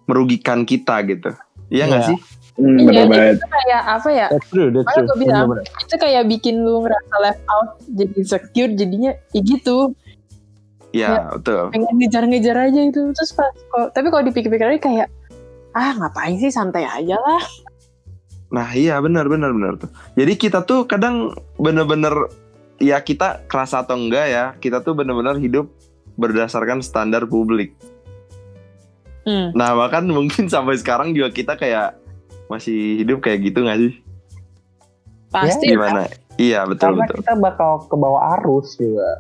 [0.05, 1.33] merugikan kita gitu.
[1.73, 2.11] Iya nggak Iya.
[2.13, 2.19] sih?
[2.55, 4.27] Hmm, Iya, bener itu kayak apa ya?
[4.29, 5.09] That's true, that's Makanya true.
[5.09, 5.81] gue bilang Bener-bener.
[5.81, 9.79] itu kayak bikin lu ngerasa left out, jadi insecure, jadinya ya gitu,
[10.93, 11.23] Iya, Ya.
[11.33, 11.63] betul.
[11.73, 13.01] pengen ngejar-ngejar aja itu.
[13.11, 15.09] Terus pas, kok- tapi kalau dipikir-pikir lagi kayak
[15.73, 17.43] ah ngapain sih santai aja lah.
[18.53, 19.89] Nah, iya benar benar benar tuh.
[20.13, 22.13] Jadi kita tuh kadang bener-bener
[22.79, 25.71] ya kita kerasa atau enggak ya, kita tuh bener-bener hidup
[26.15, 27.75] berdasarkan standar publik.
[29.25, 29.57] Hmm.
[29.57, 31.97] Nah, bahkan mungkin sampai sekarang juga kita kayak
[32.47, 33.93] masih hidup kayak gitu nggak sih?
[35.33, 36.07] Pasti Gimana?
[36.35, 37.17] Iya, betul Karena betul.
[37.23, 39.11] kita bakal ke bawah arus juga.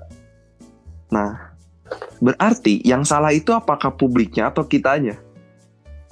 [2.25, 5.21] Berarti yang salah itu apakah publiknya atau kitanya?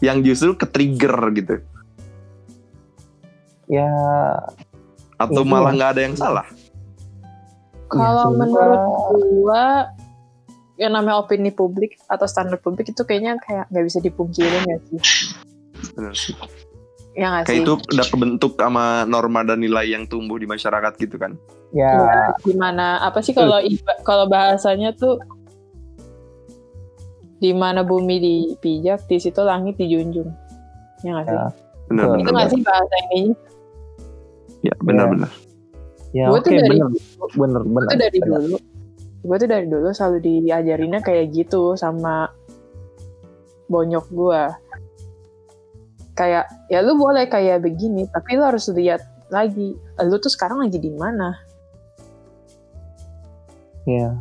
[0.02, 1.56] Yang justru ke-trigger gitu.
[3.70, 3.88] Ya,
[5.16, 6.44] Atau malah nggak ada yang salah?
[7.92, 8.82] Kalau Ya, menurut
[9.44, 9.64] gua
[10.80, 15.00] yang namanya opini publik atau standar publik itu kayaknya kayak nggak bisa dipungkirin ya sih.
[17.12, 17.60] Ya nggak Kayak sih?
[17.60, 21.36] itu udah kebentuk sama norma dan nilai yang tumbuh di masyarakat gitu kan.
[21.70, 23.60] ya, Ya, gimana apa sih kalau
[24.02, 25.20] kalau bahasanya tuh
[27.36, 30.30] di mana bumi dipijak di situ langit dijunjung.
[31.04, 31.36] Ya nggak sih?
[31.36, 31.46] Ya.
[31.90, 32.16] Benar Betul.
[32.16, 32.32] Itu benar.
[32.32, 33.32] nggak sih bahasa ini?
[34.62, 35.30] Ya, benar benar.
[36.12, 36.78] Ya Gue oke tuh dari
[37.36, 38.40] bener, bener, gue tuh dari bener.
[38.40, 38.56] dulu
[39.22, 42.28] gue tuh dari dulu selalu diajarinnya kayak gitu sama
[43.70, 44.42] bonyok gue
[46.12, 49.00] kayak ya lu boleh kayak begini tapi lu harus lihat
[49.32, 49.72] lagi
[50.04, 51.32] lu tuh sekarang lagi di mana?
[53.88, 54.12] Ya.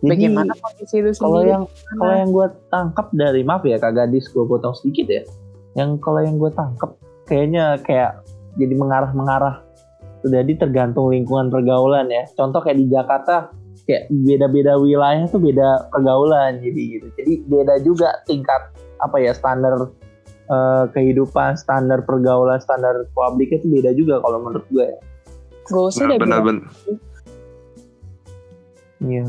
[0.00, 1.52] Jadi, bagaimana kondisi lu kalau sendiri?
[1.52, 1.62] yang
[1.96, 5.22] kalau yang gue tangkap dari maaf ya kak gadis gue potong sedikit ya.
[5.80, 6.90] Yang kalau yang gue tangkap
[7.24, 8.20] kayaknya kayak
[8.60, 9.56] jadi mengarah mengarah
[10.22, 13.48] jadi tergantung lingkungan pergaulan ya contoh kayak di Jakarta
[13.82, 19.88] kayak beda-beda wilayah tuh beda pergaulan jadi gitu jadi beda juga tingkat apa ya standar
[20.46, 24.98] eh, kehidupan standar pergaulan standar publiknya tuh beda juga kalau menurut gue ya
[25.64, 26.38] gak usah Benar deh benar.
[26.38, 26.44] bilang.
[26.44, 26.70] benar.
[29.02, 29.26] iya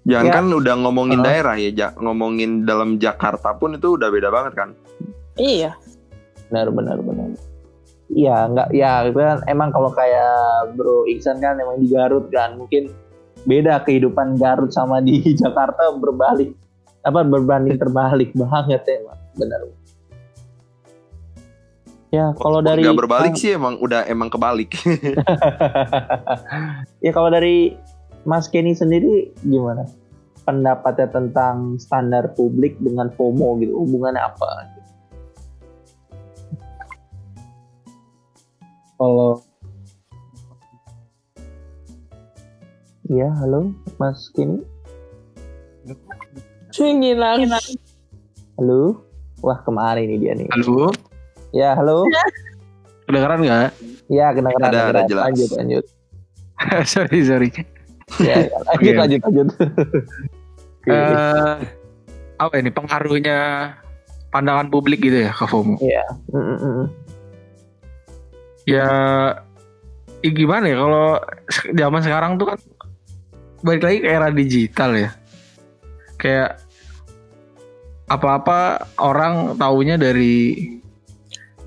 [0.00, 0.32] Jangan Ya.
[0.32, 1.26] kan udah ngomongin Hah?
[1.28, 4.70] daerah ya, Ja- ngomongin dalam Jakarta pun itu udah beda banget kan.
[5.36, 5.76] iya
[6.48, 7.28] benar benar benar
[8.10, 12.90] Iya nggak ya kan emang kalau kayak Bro Iksan kan emang di Garut kan mungkin
[13.46, 16.50] beda kehidupan Garut sama di Jakarta berbalik
[17.06, 19.60] apa berbanding terbalik banget ya emang benar.
[22.10, 24.74] Ya kalau dari Nggak berbalik sih emang udah emang kebalik.
[27.06, 27.78] ya kalau dari
[28.26, 29.86] Mas Kenny sendiri gimana?
[30.42, 34.79] Pendapatnya tentang standar publik dengan FOMO gitu hubungannya apa
[39.00, 39.40] Kalau
[43.08, 44.60] ya halo Mas Kenny
[46.76, 47.48] ngilang
[48.60, 49.00] halo
[49.40, 50.92] wah kemarin nih dia nih halo,
[51.56, 52.04] ya halo
[53.08, 53.70] kedengeran nggak?
[54.12, 55.24] Ya, kena Ada, ada, jelas.
[55.32, 55.84] Lanjut, lanjut.
[56.92, 57.48] sorry sorry.
[58.20, 58.90] Ya, ya, lanjut, Oke.
[59.00, 59.48] lanjut, lanjut.
[59.48, 60.90] Oke.
[60.90, 61.56] Eh,
[62.40, 63.38] apa ini pengaruhnya
[64.32, 65.76] pandangan publik gitu ya ke FOMO?
[65.76, 66.08] Iya.
[66.32, 66.84] Mm, mm, mm.
[68.68, 68.88] Ya,
[70.20, 71.08] ya gimana ya kalau
[71.72, 72.58] zaman sekarang tuh kan
[73.64, 75.10] balik lagi ke era digital ya.
[76.20, 76.60] Kayak
[78.10, 80.66] apa-apa orang taunya dari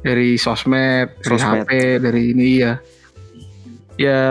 [0.04, 1.64] dari sosmed, dari Sosmed.
[1.64, 1.72] HP,
[2.04, 2.74] dari ini ya.
[3.96, 4.22] Ya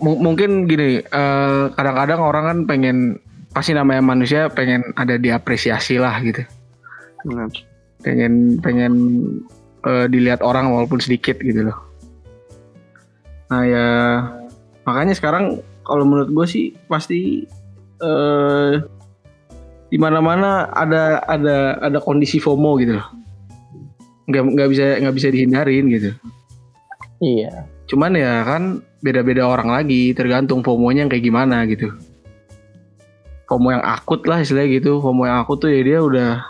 [0.00, 2.98] mu- mungkin gini, eh, kadang-kadang orang kan pengen
[3.52, 6.42] pasti namanya manusia pengen ada diapresiasi lah gitu.
[7.22, 7.52] Benar.
[8.02, 8.94] pengen pengen
[9.86, 11.78] eh, dilihat orang walaupun sedikit gitu loh.
[13.52, 13.88] Nah ya
[14.88, 17.44] makanya sekarang kalau menurut gue sih pasti
[18.00, 18.72] eh
[19.92, 23.06] di mana-mana ada ada ada kondisi FOMO gitu loh.
[24.24, 26.10] Nggak nggak bisa nggak bisa dihindarin gitu.
[27.20, 27.68] Iya.
[27.92, 31.92] Cuman ya kan beda-beda orang lagi tergantung FOMO-nya yang kayak gimana gitu.
[33.52, 34.96] FOMO yang akut lah istilahnya gitu.
[35.04, 36.40] FOMO yang akut tuh ya dia udah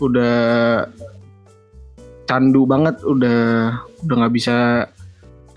[0.00, 0.40] udah
[2.24, 3.40] candu banget, udah
[4.08, 4.88] udah nggak bisa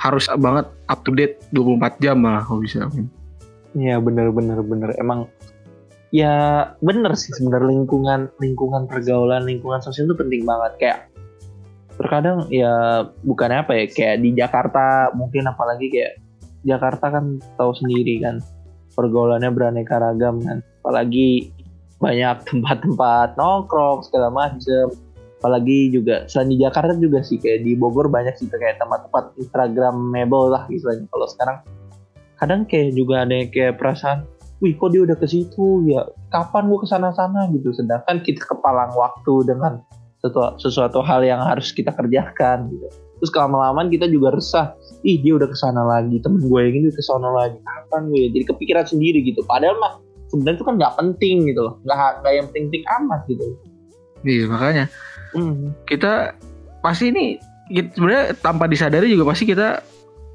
[0.04, 2.84] harus banget up to date 24 jam malah kalau bisa.
[3.72, 4.92] Iya, bener, bener, bener.
[5.00, 5.32] Emang
[6.14, 11.00] ya bener sih sebenarnya lingkungan lingkungan pergaulan lingkungan sosial itu penting banget kayak
[11.98, 16.22] terkadang ya bukannya apa ya kayak di Jakarta mungkin apalagi kayak
[16.62, 18.46] Jakarta kan tahu sendiri kan
[18.94, 21.50] pergaulannya beraneka ragam kan apalagi
[21.98, 24.94] banyak tempat-tempat nongkrong segala macem
[25.44, 30.56] apalagi juga selain di Jakarta juga sih kayak di Bogor banyak sih kayak tempat-tempat Instagramable
[30.56, 31.04] lah istilahnya.
[31.12, 31.58] Kalau sekarang
[32.40, 34.24] kadang kayak juga ada yang kayak perasaan
[34.64, 35.84] wih kok dia udah ke situ?
[35.92, 37.76] Ya kapan gua ke sana sana gitu.
[37.76, 39.84] Sedangkan kita kepalang waktu dengan
[40.24, 42.88] sesuatu, sesuatu hal yang harus kita kerjakan gitu.
[43.20, 44.72] Terus kelama-lamaan kita juga resah
[45.04, 48.02] ih dia udah ke sana lagi temen gue yang ini udah ke sana lagi kapan
[48.08, 48.28] gue ya?
[48.32, 49.44] jadi kepikiran sendiri gitu.
[49.44, 50.00] Padahal mah
[50.32, 51.76] sebenarnya itu kan nggak penting gitu loh.
[51.84, 53.44] Nggak nggak yang penting-penting amat gitu.
[54.24, 54.86] Iya makanya
[55.34, 55.86] hmm.
[55.90, 56.38] kita
[56.84, 57.40] pasti ini
[57.72, 59.80] sebenarnya tanpa disadari juga pasti kita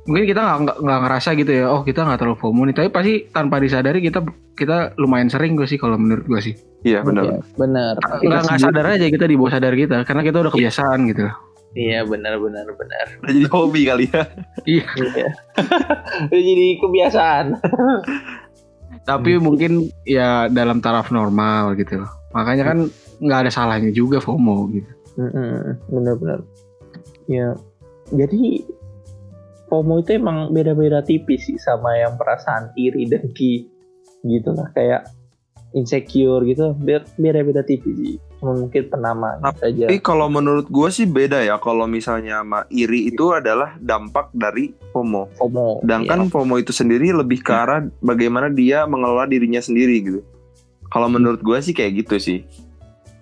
[0.09, 2.75] mungkin kita nggak nggak- nggak ngerasa gitu ya oh kita nggak terlalu FOMO nih.
[2.75, 4.25] Tapi pasti tanpa disadari kita
[4.57, 6.55] kita lumayan sering gue sih kalau menurut gue sih.
[6.83, 7.25] Iya benar.
[7.29, 7.95] Iya, benar.
[8.25, 11.29] Nggak nggak sadar aja kita di bawah sadar kita karena kita udah kebiasaan gitu.
[11.77, 13.07] Iya benar benar benar.
[13.21, 14.23] Udah jadi hobi kali ya.
[14.65, 14.85] iya.
[14.97, 15.29] Iya.
[16.33, 17.47] Udah jadi kebiasaan.
[19.05, 22.01] Tapi mungkin ya dalam taraf normal gitu.
[22.01, 22.79] loh makanya kan
[23.19, 24.93] nggak ada salahnya juga FOMO gitu
[25.91, 26.47] benar-benar
[27.27, 27.59] ya
[28.15, 28.63] jadi
[29.67, 33.67] FOMO itu emang beda-beda tipis sih sama yang perasaan iri dengki
[34.23, 35.11] gitu lah kayak
[35.75, 41.11] insecure gitu be- beda-beda tipis sih cuma mungkin penamanya saja Tapi kalau menurut gue sih
[41.11, 41.59] beda ya.
[41.59, 45.35] Kalau misalnya sama iri itu adalah dampak dari FOMO.
[45.35, 50.21] FOMO Sedangkan FOMO itu sendiri lebih ke arah bagaimana dia mengelola dirinya sendiri gitu.
[50.89, 52.41] Kalau menurut gue sih kayak gitu sih.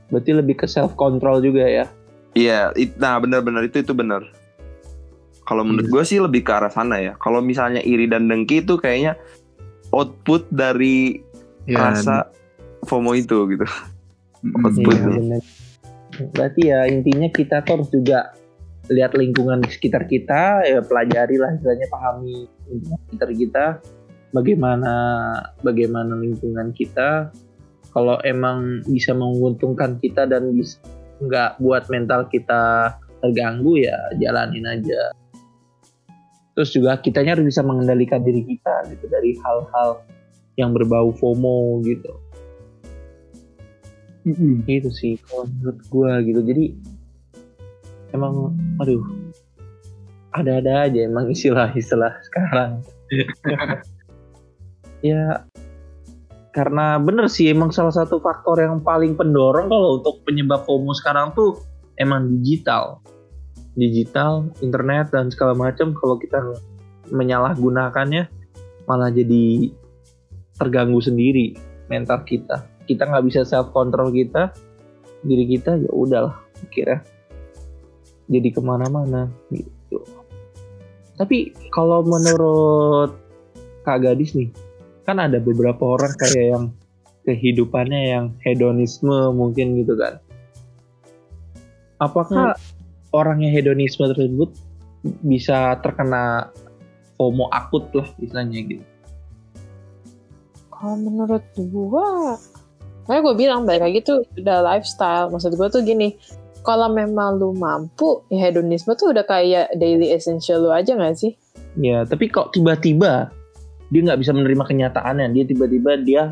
[0.07, 1.91] berarti lebih ke self control juga ya
[2.37, 4.23] Iya, it- nah benar-benar itu itu benar.
[5.49, 7.17] Kalau menurut gue sih lebih ke arah sana ya.
[7.17, 9.17] Kalau misalnya iri dan dengki itu kayaknya
[9.89, 11.23] output dari
[11.65, 12.29] ya rasa
[12.85, 13.65] FOMO itu gitu.
[14.45, 14.97] mm, output.
[15.01, 15.39] Iya.
[16.37, 18.37] Berarti ya intinya kita tuh harus juga
[18.93, 23.65] lihat lingkungan di sekitar kita, ya pelajari lah istilahnya pahami lingkungan sekitar kita,
[24.31, 24.93] bagaimana
[25.65, 27.33] bagaimana lingkungan kita.
[27.97, 30.77] Kalau emang bisa menguntungkan kita dan bisa
[31.25, 32.93] nggak buat mental kita
[33.25, 35.17] terganggu ya jalanin aja.
[36.53, 40.05] Terus juga kitanya harus bisa mengendalikan diri kita gitu dari hal-hal
[40.61, 42.13] yang berbau FOMO gitu.
[44.29, 46.45] Mm, itu sih kalau menurut gua gitu.
[46.45, 46.77] Jadi
[48.13, 49.05] emang aduh
[50.37, 52.85] ada-ada aja emang istilah-istilah sekarang.
[55.05, 55.45] Ya
[56.57, 61.37] karena bener sih emang salah satu faktor yang paling pendorong kalau untuk penyebab FOMO sekarang
[61.37, 61.61] tuh
[62.01, 63.05] emang digital.
[63.77, 66.41] Digital internet dan segala macam kalau kita
[67.13, 68.33] menyalahgunakannya
[68.89, 69.69] malah jadi
[70.57, 71.61] terganggu sendiri
[71.93, 72.65] mental kita.
[72.89, 74.49] Kita nggak bisa self control kita
[75.29, 76.41] diri kita ya udahlah
[76.73, 77.05] kira
[78.33, 80.01] jadi ke mana-mana gitu.
[81.21, 83.13] Tapi kalau menurut
[83.85, 84.49] kak gadis nih
[85.07, 86.65] kan ada beberapa orang kayak yang
[87.23, 90.19] kehidupannya yang hedonisme mungkin gitu kan
[92.03, 92.59] apakah
[93.15, 94.51] orang yang hedonisme tersebut
[95.23, 96.51] bisa terkena
[97.17, 98.85] FOMO akut lah istilahnya gitu
[100.77, 101.41] Kalau menurut
[101.73, 102.37] gua,
[103.09, 105.33] kayak gue bilang balik lagi tuh udah lifestyle.
[105.33, 106.21] Maksud gua tuh gini,
[106.61, 111.33] kalau memang lu mampu, ya hedonisme tuh udah kayak daily essential lu aja gak sih?
[111.81, 113.33] Ya, tapi kok tiba-tiba
[113.91, 116.23] dia nggak bisa menerima kenyataannya, dia tiba-tiba dia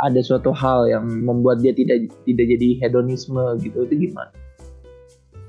[0.00, 4.32] ada suatu hal yang membuat dia tidak tidak jadi hedonisme gitu, itu gimana?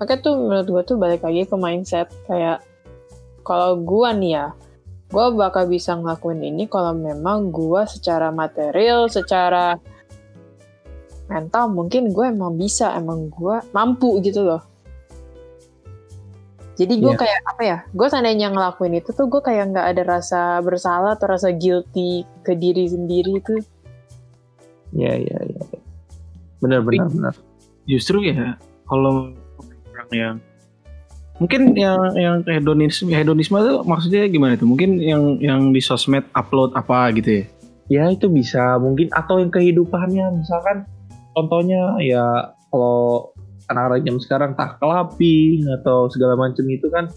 [0.01, 2.65] Makanya tuh menurut gua tuh balik lagi ke mindset kayak
[3.41, 4.47] kalau gua nih ya,
[5.10, 9.77] gua bakal bisa ngelakuin ini kalau memang gua secara material, secara
[11.32, 14.71] mental mungkin gue emang bisa, emang gua mampu gitu loh.
[16.82, 17.20] Jadi gue Iya.
[17.22, 17.78] kayak apa ya?
[17.94, 22.58] Gue seandainya ngelakuin itu tuh gue kayak nggak ada rasa bersalah atau rasa guilty ke
[22.58, 23.62] diri sendiri tuh.
[24.91, 25.62] Ya, ya, ya.
[26.58, 27.36] Benar, benar, benar.
[27.82, 28.54] justru ya
[28.86, 29.34] kalau
[29.89, 30.36] orang yang
[31.41, 36.70] mungkin yang yang hedonisme hedonisme itu maksudnya gimana tuh mungkin yang yang di sosmed upload
[36.78, 37.46] apa gitu ya
[37.91, 40.86] Ya itu bisa mungkin atau yang kehidupannya misalkan
[41.34, 43.34] contohnya ya kalau
[43.72, 47.08] anak-anak jam sekarang tak kelapi atau segala macam itu kan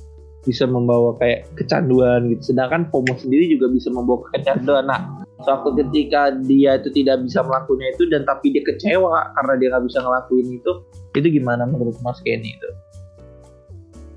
[0.44, 2.54] bisa membawa kayak kecanduan gitu.
[2.54, 4.84] Sedangkan FOMO sendiri juga bisa membawa kecanduan.
[4.86, 9.68] Nah, suatu ketika dia itu tidak bisa melakukannya itu dan tapi dia kecewa karena dia
[9.72, 10.72] nggak bisa ngelakuin itu,
[11.16, 12.70] itu gimana menurut Mas Kenny itu?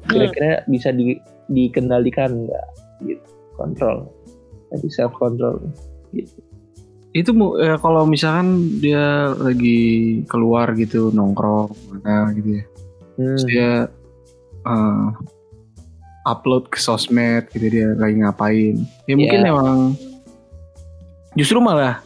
[0.07, 1.19] Kira-kira bisa di,
[1.51, 2.67] dikendalikan nggak
[3.07, 3.25] gitu?
[3.57, 4.05] Kontrol,
[4.69, 5.57] jadi self control
[6.13, 6.46] gitu.
[7.11, 8.47] Itu ya, kalau misalkan
[8.77, 9.79] dia lagi
[10.27, 12.65] keluar gitu nongkrong mana gitu ya
[13.17, 13.33] Hmm.
[13.33, 13.69] terus dia
[14.61, 15.07] eh,
[16.23, 18.75] upload ke sosmed gitu dia lagi ngapain
[19.09, 19.49] ya mungkin Iya.
[19.49, 19.79] emang
[21.33, 22.05] justru malah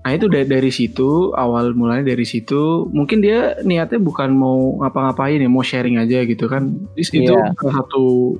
[0.00, 5.38] nah itu dari, dari situ awal mulanya dari situ mungkin dia niatnya bukan mau ngapa-ngapain
[5.38, 7.52] ya mau sharing aja gitu kan itu Iya.
[7.54, 8.34] salah satu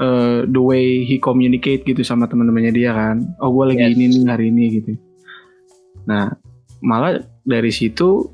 [0.00, 3.94] eh, the way he communicate gitu sama teman-temannya dia kan oh gue lagi Yes.
[3.94, 4.92] ini nih hari ini gitu
[6.08, 6.32] nah
[6.80, 8.28] malah dari situ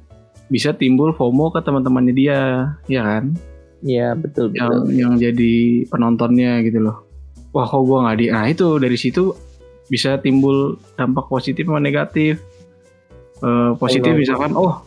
[0.47, 2.39] bisa timbul FOMO ke teman-temannya dia,
[2.87, 3.35] ya kan?
[3.83, 4.95] Iya betul Yang betul.
[4.95, 5.55] yang jadi
[5.91, 7.03] penontonnya gitu loh.
[7.51, 9.33] Wah kok gue nggak di, nah itu dari situ
[9.91, 12.43] bisa timbul dampak positif sama negatif.
[13.43, 14.81] Eh, positif misalkan, oh,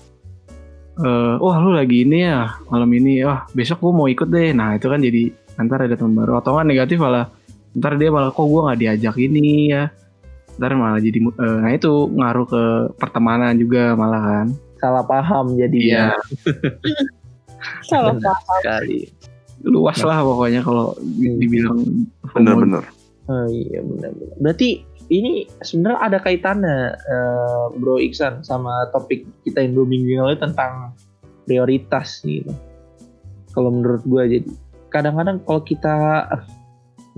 [1.01, 4.55] eh, wah lu lagi ini ya malam ini, wah besok gue mau ikut deh.
[4.55, 6.39] Nah itu kan jadi ntar ada teman baru.
[6.39, 7.27] Atau kan negatif malah,
[7.73, 9.91] ntar dia malah kok gue nggak diajak ini ya.
[10.55, 12.63] Ntar malah jadi, eh, nah itu ngaruh ke
[12.95, 14.47] pertemanan juga malah kan.
[14.79, 16.07] Salah paham jadi Iya.
[17.89, 18.59] Salah paham.
[18.61, 19.11] sekali.
[19.59, 21.83] Luas lah pokoknya kalau di- dibilang
[22.23, 22.35] FOMO.
[22.39, 22.83] Bener-bener.
[23.27, 24.35] Oh iya benar-benar.
[24.39, 24.69] Berarti
[25.09, 30.39] ini sebenarnya ada kaitannya eh, Bro Iksan sama topik kita yang dua minggu yang lalu
[30.39, 30.95] tentang
[31.43, 32.53] prioritas gitu.
[33.51, 34.49] Kalau menurut gue jadi
[34.89, 35.95] kadang-kadang kalau kita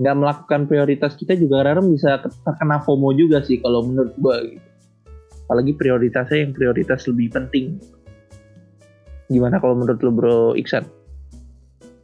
[0.00, 4.68] nggak melakukan prioritas kita juga kadang bisa terkena FOMO juga sih kalau menurut gue gitu.
[5.46, 7.76] Apalagi prioritasnya yang prioritas lebih penting.
[9.28, 10.88] Gimana kalau menurut lo Bro Iksan?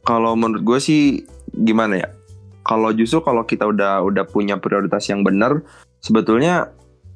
[0.05, 1.01] Kalau menurut gue sih
[1.65, 2.09] gimana ya?
[2.61, 5.65] Kalau justru kalau kita udah udah punya prioritas yang benar,
[5.97, 6.69] sebetulnya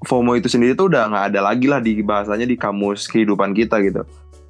[0.10, 3.78] FOMO itu sendiri tuh udah nggak ada lagi lah di bahasanya di kamus kehidupan kita
[3.86, 4.02] gitu.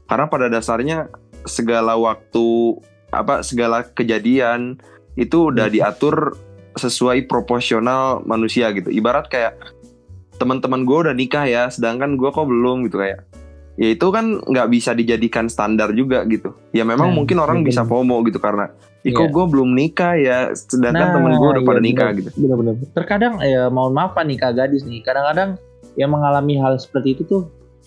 [0.07, 1.11] Karena pada dasarnya
[1.43, 2.79] segala waktu
[3.13, 4.81] apa segala kejadian
[5.13, 6.33] itu udah diatur
[6.73, 8.89] sesuai proporsional manusia gitu.
[8.89, 9.53] Ibarat kayak
[10.35, 13.21] teman-teman gue udah nikah ya, sedangkan gue kok belum gitu kayak.
[13.73, 16.53] Ya itu kan nggak bisa dijadikan standar juga gitu.
[16.73, 17.73] Ya memang Nah, mungkin orang bener.
[17.73, 18.69] bisa FOMO gitu karena
[19.01, 19.33] kok Iya.
[19.33, 22.17] gue belum nikah ya, sedangkan Nah, temen gue udah iya, pada nikah bener.
[22.21, 22.29] gitu.
[22.37, 22.73] Bener-bener.
[22.93, 25.01] Terkadang ya mohon maaf nih kak gadis nih.
[25.01, 25.57] Kadang-kadang
[25.97, 27.41] yang mengalami hal seperti itu tuh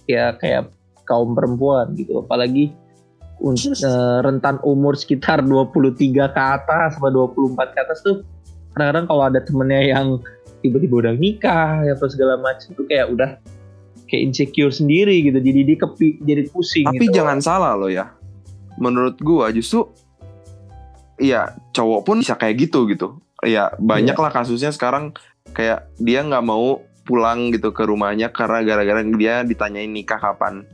[0.07, 0.71] ya kayak
[1.07, 2.19] kaum perempuan gitu.
[2.19, 2.75] Apalagi
[3.43, 8.25] eh, rentan umur sekitar 23 ke atas sama 24 ke atas tuh
[8.73, 10.21] kadang-kadang kalau ada temennya yang
[10.61, 13.31] tiba-tiba udah nikah ya apa segala macam tuh kayak udah
[14.07, 15.39] kayak insecure sendiri gitu.
[15.39, 17.21] Jadi dia kepi, jadi pusing Tapi gitu.
[17.21, 18.15] jangan salah loh ya.
[18.79, 19.91] Menurut gue justru,
[21.19, 23.19] iya cowok pun bisa kayak gitu gitu.
[23.45, 25.13] Iya banyak lah kasusnya sekarang
[25.53, 30.65] kayak dia nggak mau pulang gitu ke rumahnya karena gara-gara dia ditanyain nikah kapan.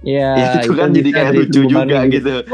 [0.00, 2.44] Ya, ya itu kan jadi kayak lucu juga gitu.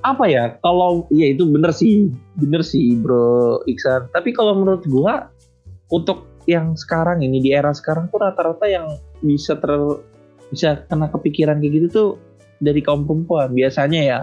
[0.00, 2.08] apa ya kalau ya itu bener sih
[2.40, 4.08] bener sih bro Iksan.
[4.14, 5.28] Tapi kalau menurut gua
[5.92, 9.70] untuk yang sekarang ini di era sekarang tuh rata-rata yang bisa ter
[10.48, 12.10] bisa kena kepikiran kayak gitu tuh
[12.64, 13.52] dari kaum perempuan.
[13.52, 14.20] Biasanya ya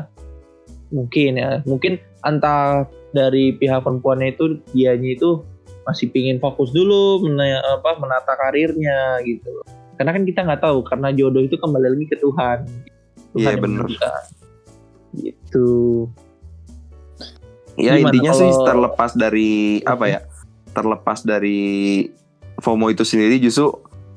[0.90, 1.62] mungkin ya.
[1.68, 5.46] Mungkin entah dari pihak perempuannya itu dianya itu
[5.88, 9.64] masih pingin fokus dulu mena, apa menata karirnya gitu
[9.98, 12.60] karena kan kita nggak tahu karena jodoh itu kembali lagi ke Tuhan
[13.34, 13.84] Tuhan Iya, bener.
[13.84, 14.24] menentukan.
[15.14, 15.70] gitu
[17.76, 19.52] Ya Gimana intinya sih kalau- terlepas dari
[19.86, 20.20] apa ya?
[20.74, 21.60] Terlepas dari
[22.58, 23.70] FOMO itu sendiri justru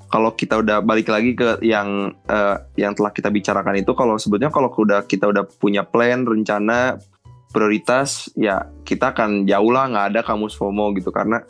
[0.08, 4.48] kalau kita udah balik lagi ke yang eh, yang telah kita bicarakan itu kalau sebetulnya
[4.48, 6.96] kalau udah kita udah punya plan, rencana,
[7.52, 11.44] prioritas ya kita akan jauh lah nggak ada kamus FOMO gitu karena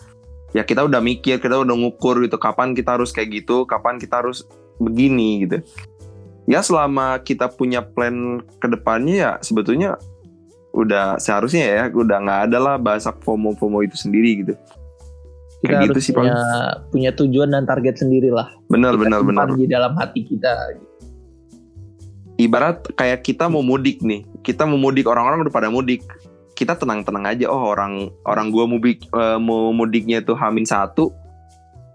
[0.56, 4.22] ya kita udah mikir, kita udah ngukur gitu kapan kita harus kayak gitu, kapan kita
[4.22, 4.46] harus
[4.80, 5.62] begini gitu.
[6.50, 10.00] Ya selama kita punya plan ke depannya ya sebetulnya
[10.70, 14.54] udah seharusnya ya udah nggak ada lah bahasa FOMO FOMO itu sendiri gitu.
[15.60, 16.36] kita Kayak harus gitu sih, punya
[16.88, 19.46] punya tujuan dan target sendiri lah Benar Kita benar benar.
[19.52, 20.72] di dalam hati kita
[22.40, 26.00] Ibarat kayak kita mau mudik nih, kita mau mudik orang-orang udah pada mudik.
[26.60, 27.48] Kita tenang-tenang aja.
[27.48, 31.08] Oh orang orang gua mudik eh, mau mudiknya itu Hamin satu.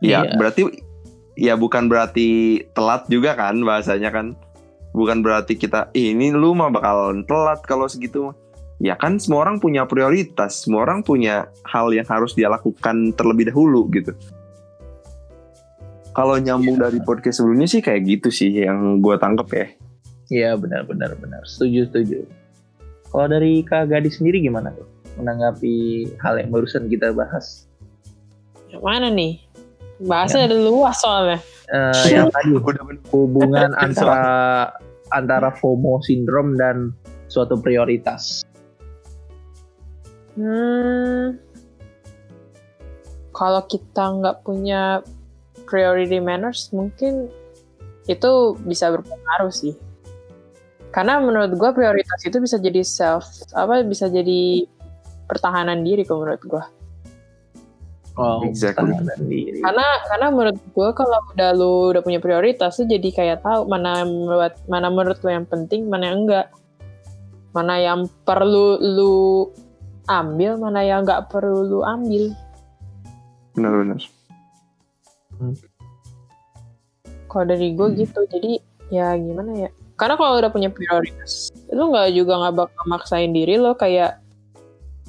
[0.02, 0.42] Ya Iya.
[0.42, 0.62] berarti
[1.38, 4.34] ya bukan berarti telat juga kan bahasanya kan.
[4.98, 8.34] Bukan berarti kita "Ih, ini lu mah bakal telat kalau segitu.
[8.82, 13.54] Ya kan semua orang punya prioritas, semua orang punya hal yang harus dia lakukan terlebih
[13.54, 14.18] dahulu gitu.
[16.16, 19.68] Kalau nyambung dari podcast sebelumnya sih kayak gitu sih yang gue tangkep ya.
[20.26, 22.26] Iya benar benar benar setuju setuju
[23.16, 24.84] kalau dari kak gadis sendiri gimana tuh
[25.16, 27.64] menanggapi hal yang barusan kita bahas
[28.68, 29.40] Yang mana nih?
[30.04, 31.40] Bahasa ada luas soalnya.
[31.72, 32.52] Eh, yang tadi
[33.16, 34.68] hubungan antara
[35.16, 36.92] antara FOMO syndrome dan
[37.32, 38.44] suatu prioritas
[40.36, 41.40] Hmm,
[43.32, 45.00] kalau kita nggak punya
[45.64, 47.32] priority manners, mungkin
[48.12, 48.32] itu
[48.68, 49.80] bisa berpengaruh sih.
[50.96, 54.64] Karena menurut gue prioritas itu bisa jadi self, apa bisa jadi
[55.28, 56.64] pertahanan diri kalau menurut gue.
[58.16, 58.96] oh Exactly.
[58.96, 63.44] pertahanan diri Karena karena menurut gue kalau udah lu udah punya prioritas tuh jadi kayak
[63.44, 66.48] tahu mana menurut mana menurut lu yang penting, mana yang enggak.
[67.52, 69.52] Mana yang perlu lu
[70.08, 72.32] ambil, mana yang nggak perlu lu ambil.
[73.52, 74.00] Benar-benar.
[77.28, 77.98] Kalau dari gue Hmm.
[78.00, 78.52] gitu, jadi
[78.88, 79.72] ya gimana ya?
[79.96, 84.20] Karena kalau udah punya prioritas lu nggak juga nggak bakal maksain diri lo kayak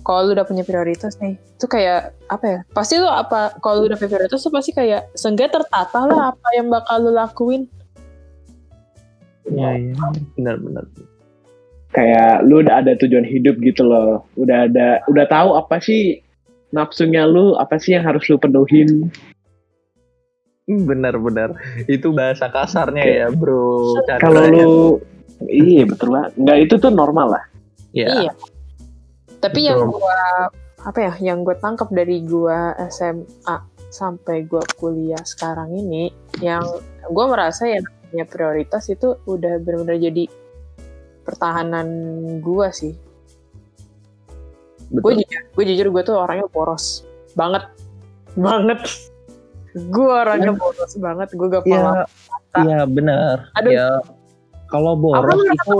[0.07, 3.91] kalau lu udah punya prioritas nih itu kayak apa ya pasti lu apa kalau lu
[3.91, 7.67] udah punya prioritas tuh pasti kayak seenggaknya tertata lah apa yang bakal lu lakuin
[9.47, 9.95] Iya, iya.
[10.35, 10.91] Benar-benar.
[11.95, 16.21] kayak lu udah ada tujuan hidup gitu loh udah ada udah tahu apa sih
[16.75, 19.09] nafsunya lu apa sih yang harus lu penuhin
[20.89, 21.55] Benar-benar.
[21.87, 24.03] Itu bahasa kasarnya ya, Bro.
[24.19, 24.73] Kalau lu
[25.45, 27.45] iya betul lah nggak itu tuh normal lah
[27.93, 28.09] ya.
[28.25, 28.33] iya
[29.41, 29.69] tapi Betul.
[29.69, 30.21] yang gua
[30.87, 33.57] apa ya yang gue tangkap dari gua SMA
[33.93, 36.09] sampai gua kuliah sekarang ini
[36.41, 36.65] yang
[37.13, 40.25] gua merasa yang punya prioritas itu udah benar-benar jadi
[41.27, 41.89] pertahanan
[42.41, 42.95] gua sih
[44.87, 45.19] gue Betul.
[45.27, 47.03] jujur gue jujur gue tuh orangnya boros
[47.35, 47.67] banget
[48.39, 48.79] banget
[49.77, 53.37] gue orangnya boros banget gue gak Iya, paham iya benar.
[53.61, 53.73] Aduh.
[53.73, 53.89] Ya
[54.73, 55.77] kalau boros itu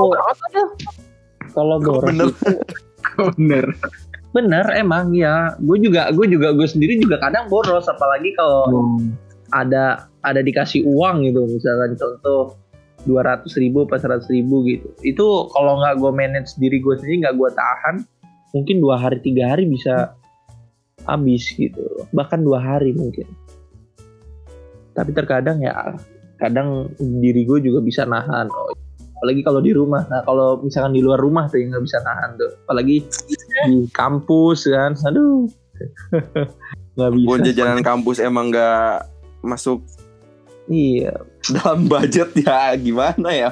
[1.57, 2.29] kalau boros bener?
[2.29, 2.53] itu
[3.41, 3.67] Bener.
[4.37, 5.57] bener emang ya.
[5.65, 9.01] Gue juga gue juga gue sendiri juga kadang boros apalagi kalau
[9.55, 12.59] ada ada dikasih uang gitu misalkan contoh
[13.07, 17.23] dua ratus ribu pas seratus ribu gitu itu kalau nggak gue manage diri gue sendiri
[17.23, 17.97] nggak gue tahan
[18.51, 20.19] mungkin dua hari tiga hari bisa
[21.07, 23.31] habis gitu bahkan dua hari mungkin
[24.97, 25.95] tapi terkadang ya
[26.41, 28.49] kadang diri gue juga bisa nahan.
[28.49, 28.73] Oh,
[29.21, 30.09] apalagi kalau di rumah.
[30.09, 32.53] Nah kalau misalkan di luar rumah tuh yang nggak bisa nahan tuh.
[32.65, 33.05] Apalagi
[33.69, 34.97] di kampus kan.
[35.09, 35.49] Aduh.
[36.97, 37.29] Nggak bisa.
[37.29, 39.05] Buat jajanan kampus emang nggak
[39.45, 39.85] masuk
[40.73, 41.13] iya.
[41.45, 43.51] dalam budget ya gimana ya?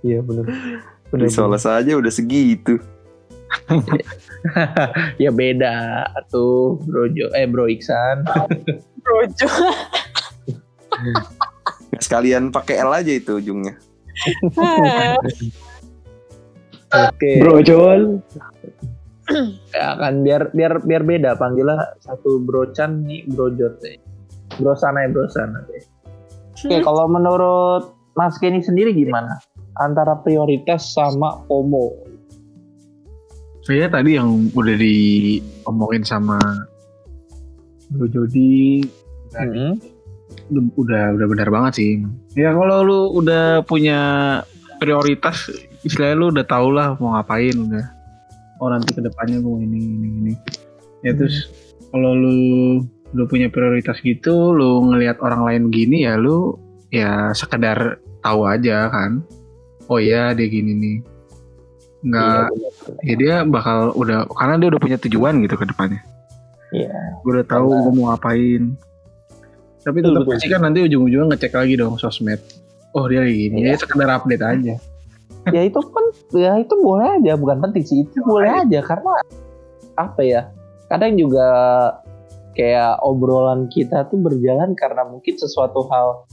[0.00, 0.48] iya benar
[1.12, 2.80] benar Risoles aja udah segitu.
[5.22, 8.24] ya beda tuh Bro Jo eh Bro Iksan
[9.04, 9.48] Rojo
[11.88, 13.78] Nggak sekalian pakai L aja itu ujungnya.
[17.06, 17.30] oke.
[17.38, 18.02] Bro Jol
[19.76, 21.36] ya kan biar biar biar beda.
[21.36, 23.78] Panggilnya satu Bro Chan nih Bro Jot.
[23.84, 24.00] Deh
[24.58, 25.62] Bro sana ya Bro sana.
[25.68, 25.84] Deh
[26.66, 29.38] oke kalau menurut Mas Kenny sendiri gimana?
[29.78, 31.94] Antara prioritas sama FOMO?
[33.62, 36.40] Saya tadi yang udah diomongin sama
[37.88, 38.84] Bro Jody
[39.32, 39.76] Mm-mm.
[40.48, 41.90] udah- udah udah benar banget sih.
[42.32, 43.98] Ya kalau lu udah punya
[44.76, 45.48] prioritas,
[45.82, 47.86] istilahnya lu udah tau lah mau ngapain udah.
[48.58, 50.32] Oh nanti ke depannya gue ini ini ini.
[51.00, 51.48] Ya terus
[51.88, 52.36] kalau lu
[53.08, 56.58] udah punya prioritas gitu, lu ngelihat orang lain gini ya lu
[56.88, 59.22] ya sekedar tahu aja kan.
[59.88, 60.96] Oh iya dia gini nih.
[61.98, 62.68] Nggak, Iya,
[63.02, 65.98] ya dia bakal udah karena dia udah punya tujuan gitu ke depannya.
[66.72, 67.22] Iya.
[67.24, 68.62] Gue udah tahu gue mau ngapain.
[69.82, 70.32] Tapi tetap betul.
[70.36, 72.40] pasti kan nanti ujung-ujungnya ngecek lagi dong sosmed.
[72.92, 73.76] Oh dia lagi gini, Iya.
[73.76, 74.74] ya sekedar update aja.
[75.54, 76.04] ya itu kan
[76.36, 79.12] ya itu boleh aja bukan penting sih itu boleh aja karena
[79.96, 80.42] apa ya
[80.92, 81.46] kadang juga
[82.52, 86.26] kayak obrolan kita tuh berjalan karena mungkin sesuatu hal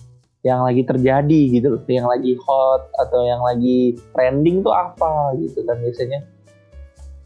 [0.46, 5.64] yang lagi terjadi gitu loh yang lagi hot atau yang lagi trending tuh apa gitu
[5.66, 6.20] kan biasanya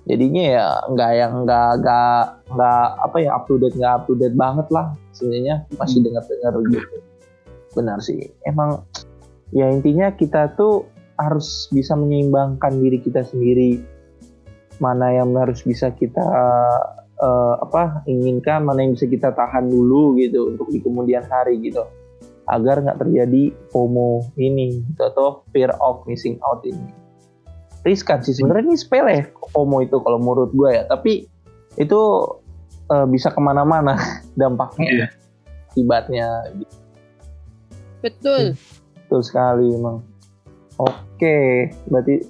[0.10, 4.18] jadinya ya nggak yang nggak nggak nggak apa ya up to date nggak up to
[4.18, 5.70] date banget lah sebenarnya.
[5.78, 6.98] Masih dengar dengar gitu.
[7.78, 8.34] Benar sih.
[8.50, 8.82] Emang
[9.54, 10.90] ya intinya kita tuh
[11.22, 13.86] harus bisa menyeimbangkan diri kita sendiri.
[14.82, 16.26] Mana yang harus bisa kita
[17.22, 21.86] eh, apa inginkan mana yang bisa kita tahan dulu gitu untuk di kemudian hari gitu.
[22.50, 27.09] Agar nggak terjadi FOMO ini gitu, atau fear of missing out ini
[27.88, 31.28] riskan sih sebenarnya ini sepele FOMO itu kalau menurut gue ya tapi
[31.80, 32.02] itu
[32.92, 33.96] eh, bisa ke mana-mana
[34.40, 35.08] dampaknya Iya.
[35.72, 36.28] akibatnya
[38.04, 38.56] betul
[39.10, 40.06] Betul sekali emang.
[40.78, 42.30] Oke, berarti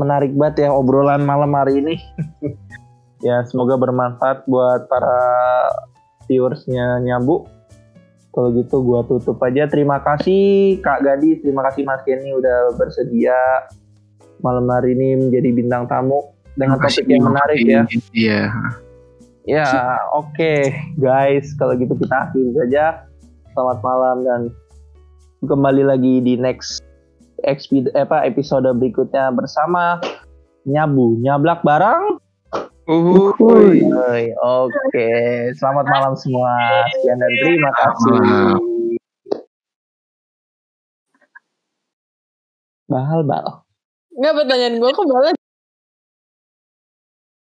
[0.00, 2.00] menarik banget ya obrolan malam hari ini.
[3.28, 5.20] ya semoga bermanfaat buat para
[6.24, 7.44] viewersnya nyabu.
[8.32, 9.68] Kalau gitu gua tutup aja.
[9.68, 13.36] Terima kasih Kak Gadis, terima kasih Mas Kenny udah bersedia
[14.44, 17.82] malam hari ini menjadi bintang tamu dengan topik yang menarik ya.
[18.14, 18.42] Iya.
[19.48, 23.08] Ya, oke guys, kalau gitu kita akhiri saja.
[23.56, 24.40] Selamat malam dan
[25.42, 26.84] kembali lagi di next
[27.48, 29.98] expi- apa episode berikutnya bersama
[30.68, 32.20] Nyabu, nyablak bareng.
[32.88, 33.84] Uhuy.
[34.36, 35.08] Oke,
[35.56, 36.52] selamat malam semua.
[36.92, 38.16] Sekian dan terima kasih.
[38.20, 38.60] Malam.
[42.88, 43.20] Bahal,
[44.18, 44.34] bahal.
[44.34, 45.36] nggak pertanyaan gue kok balas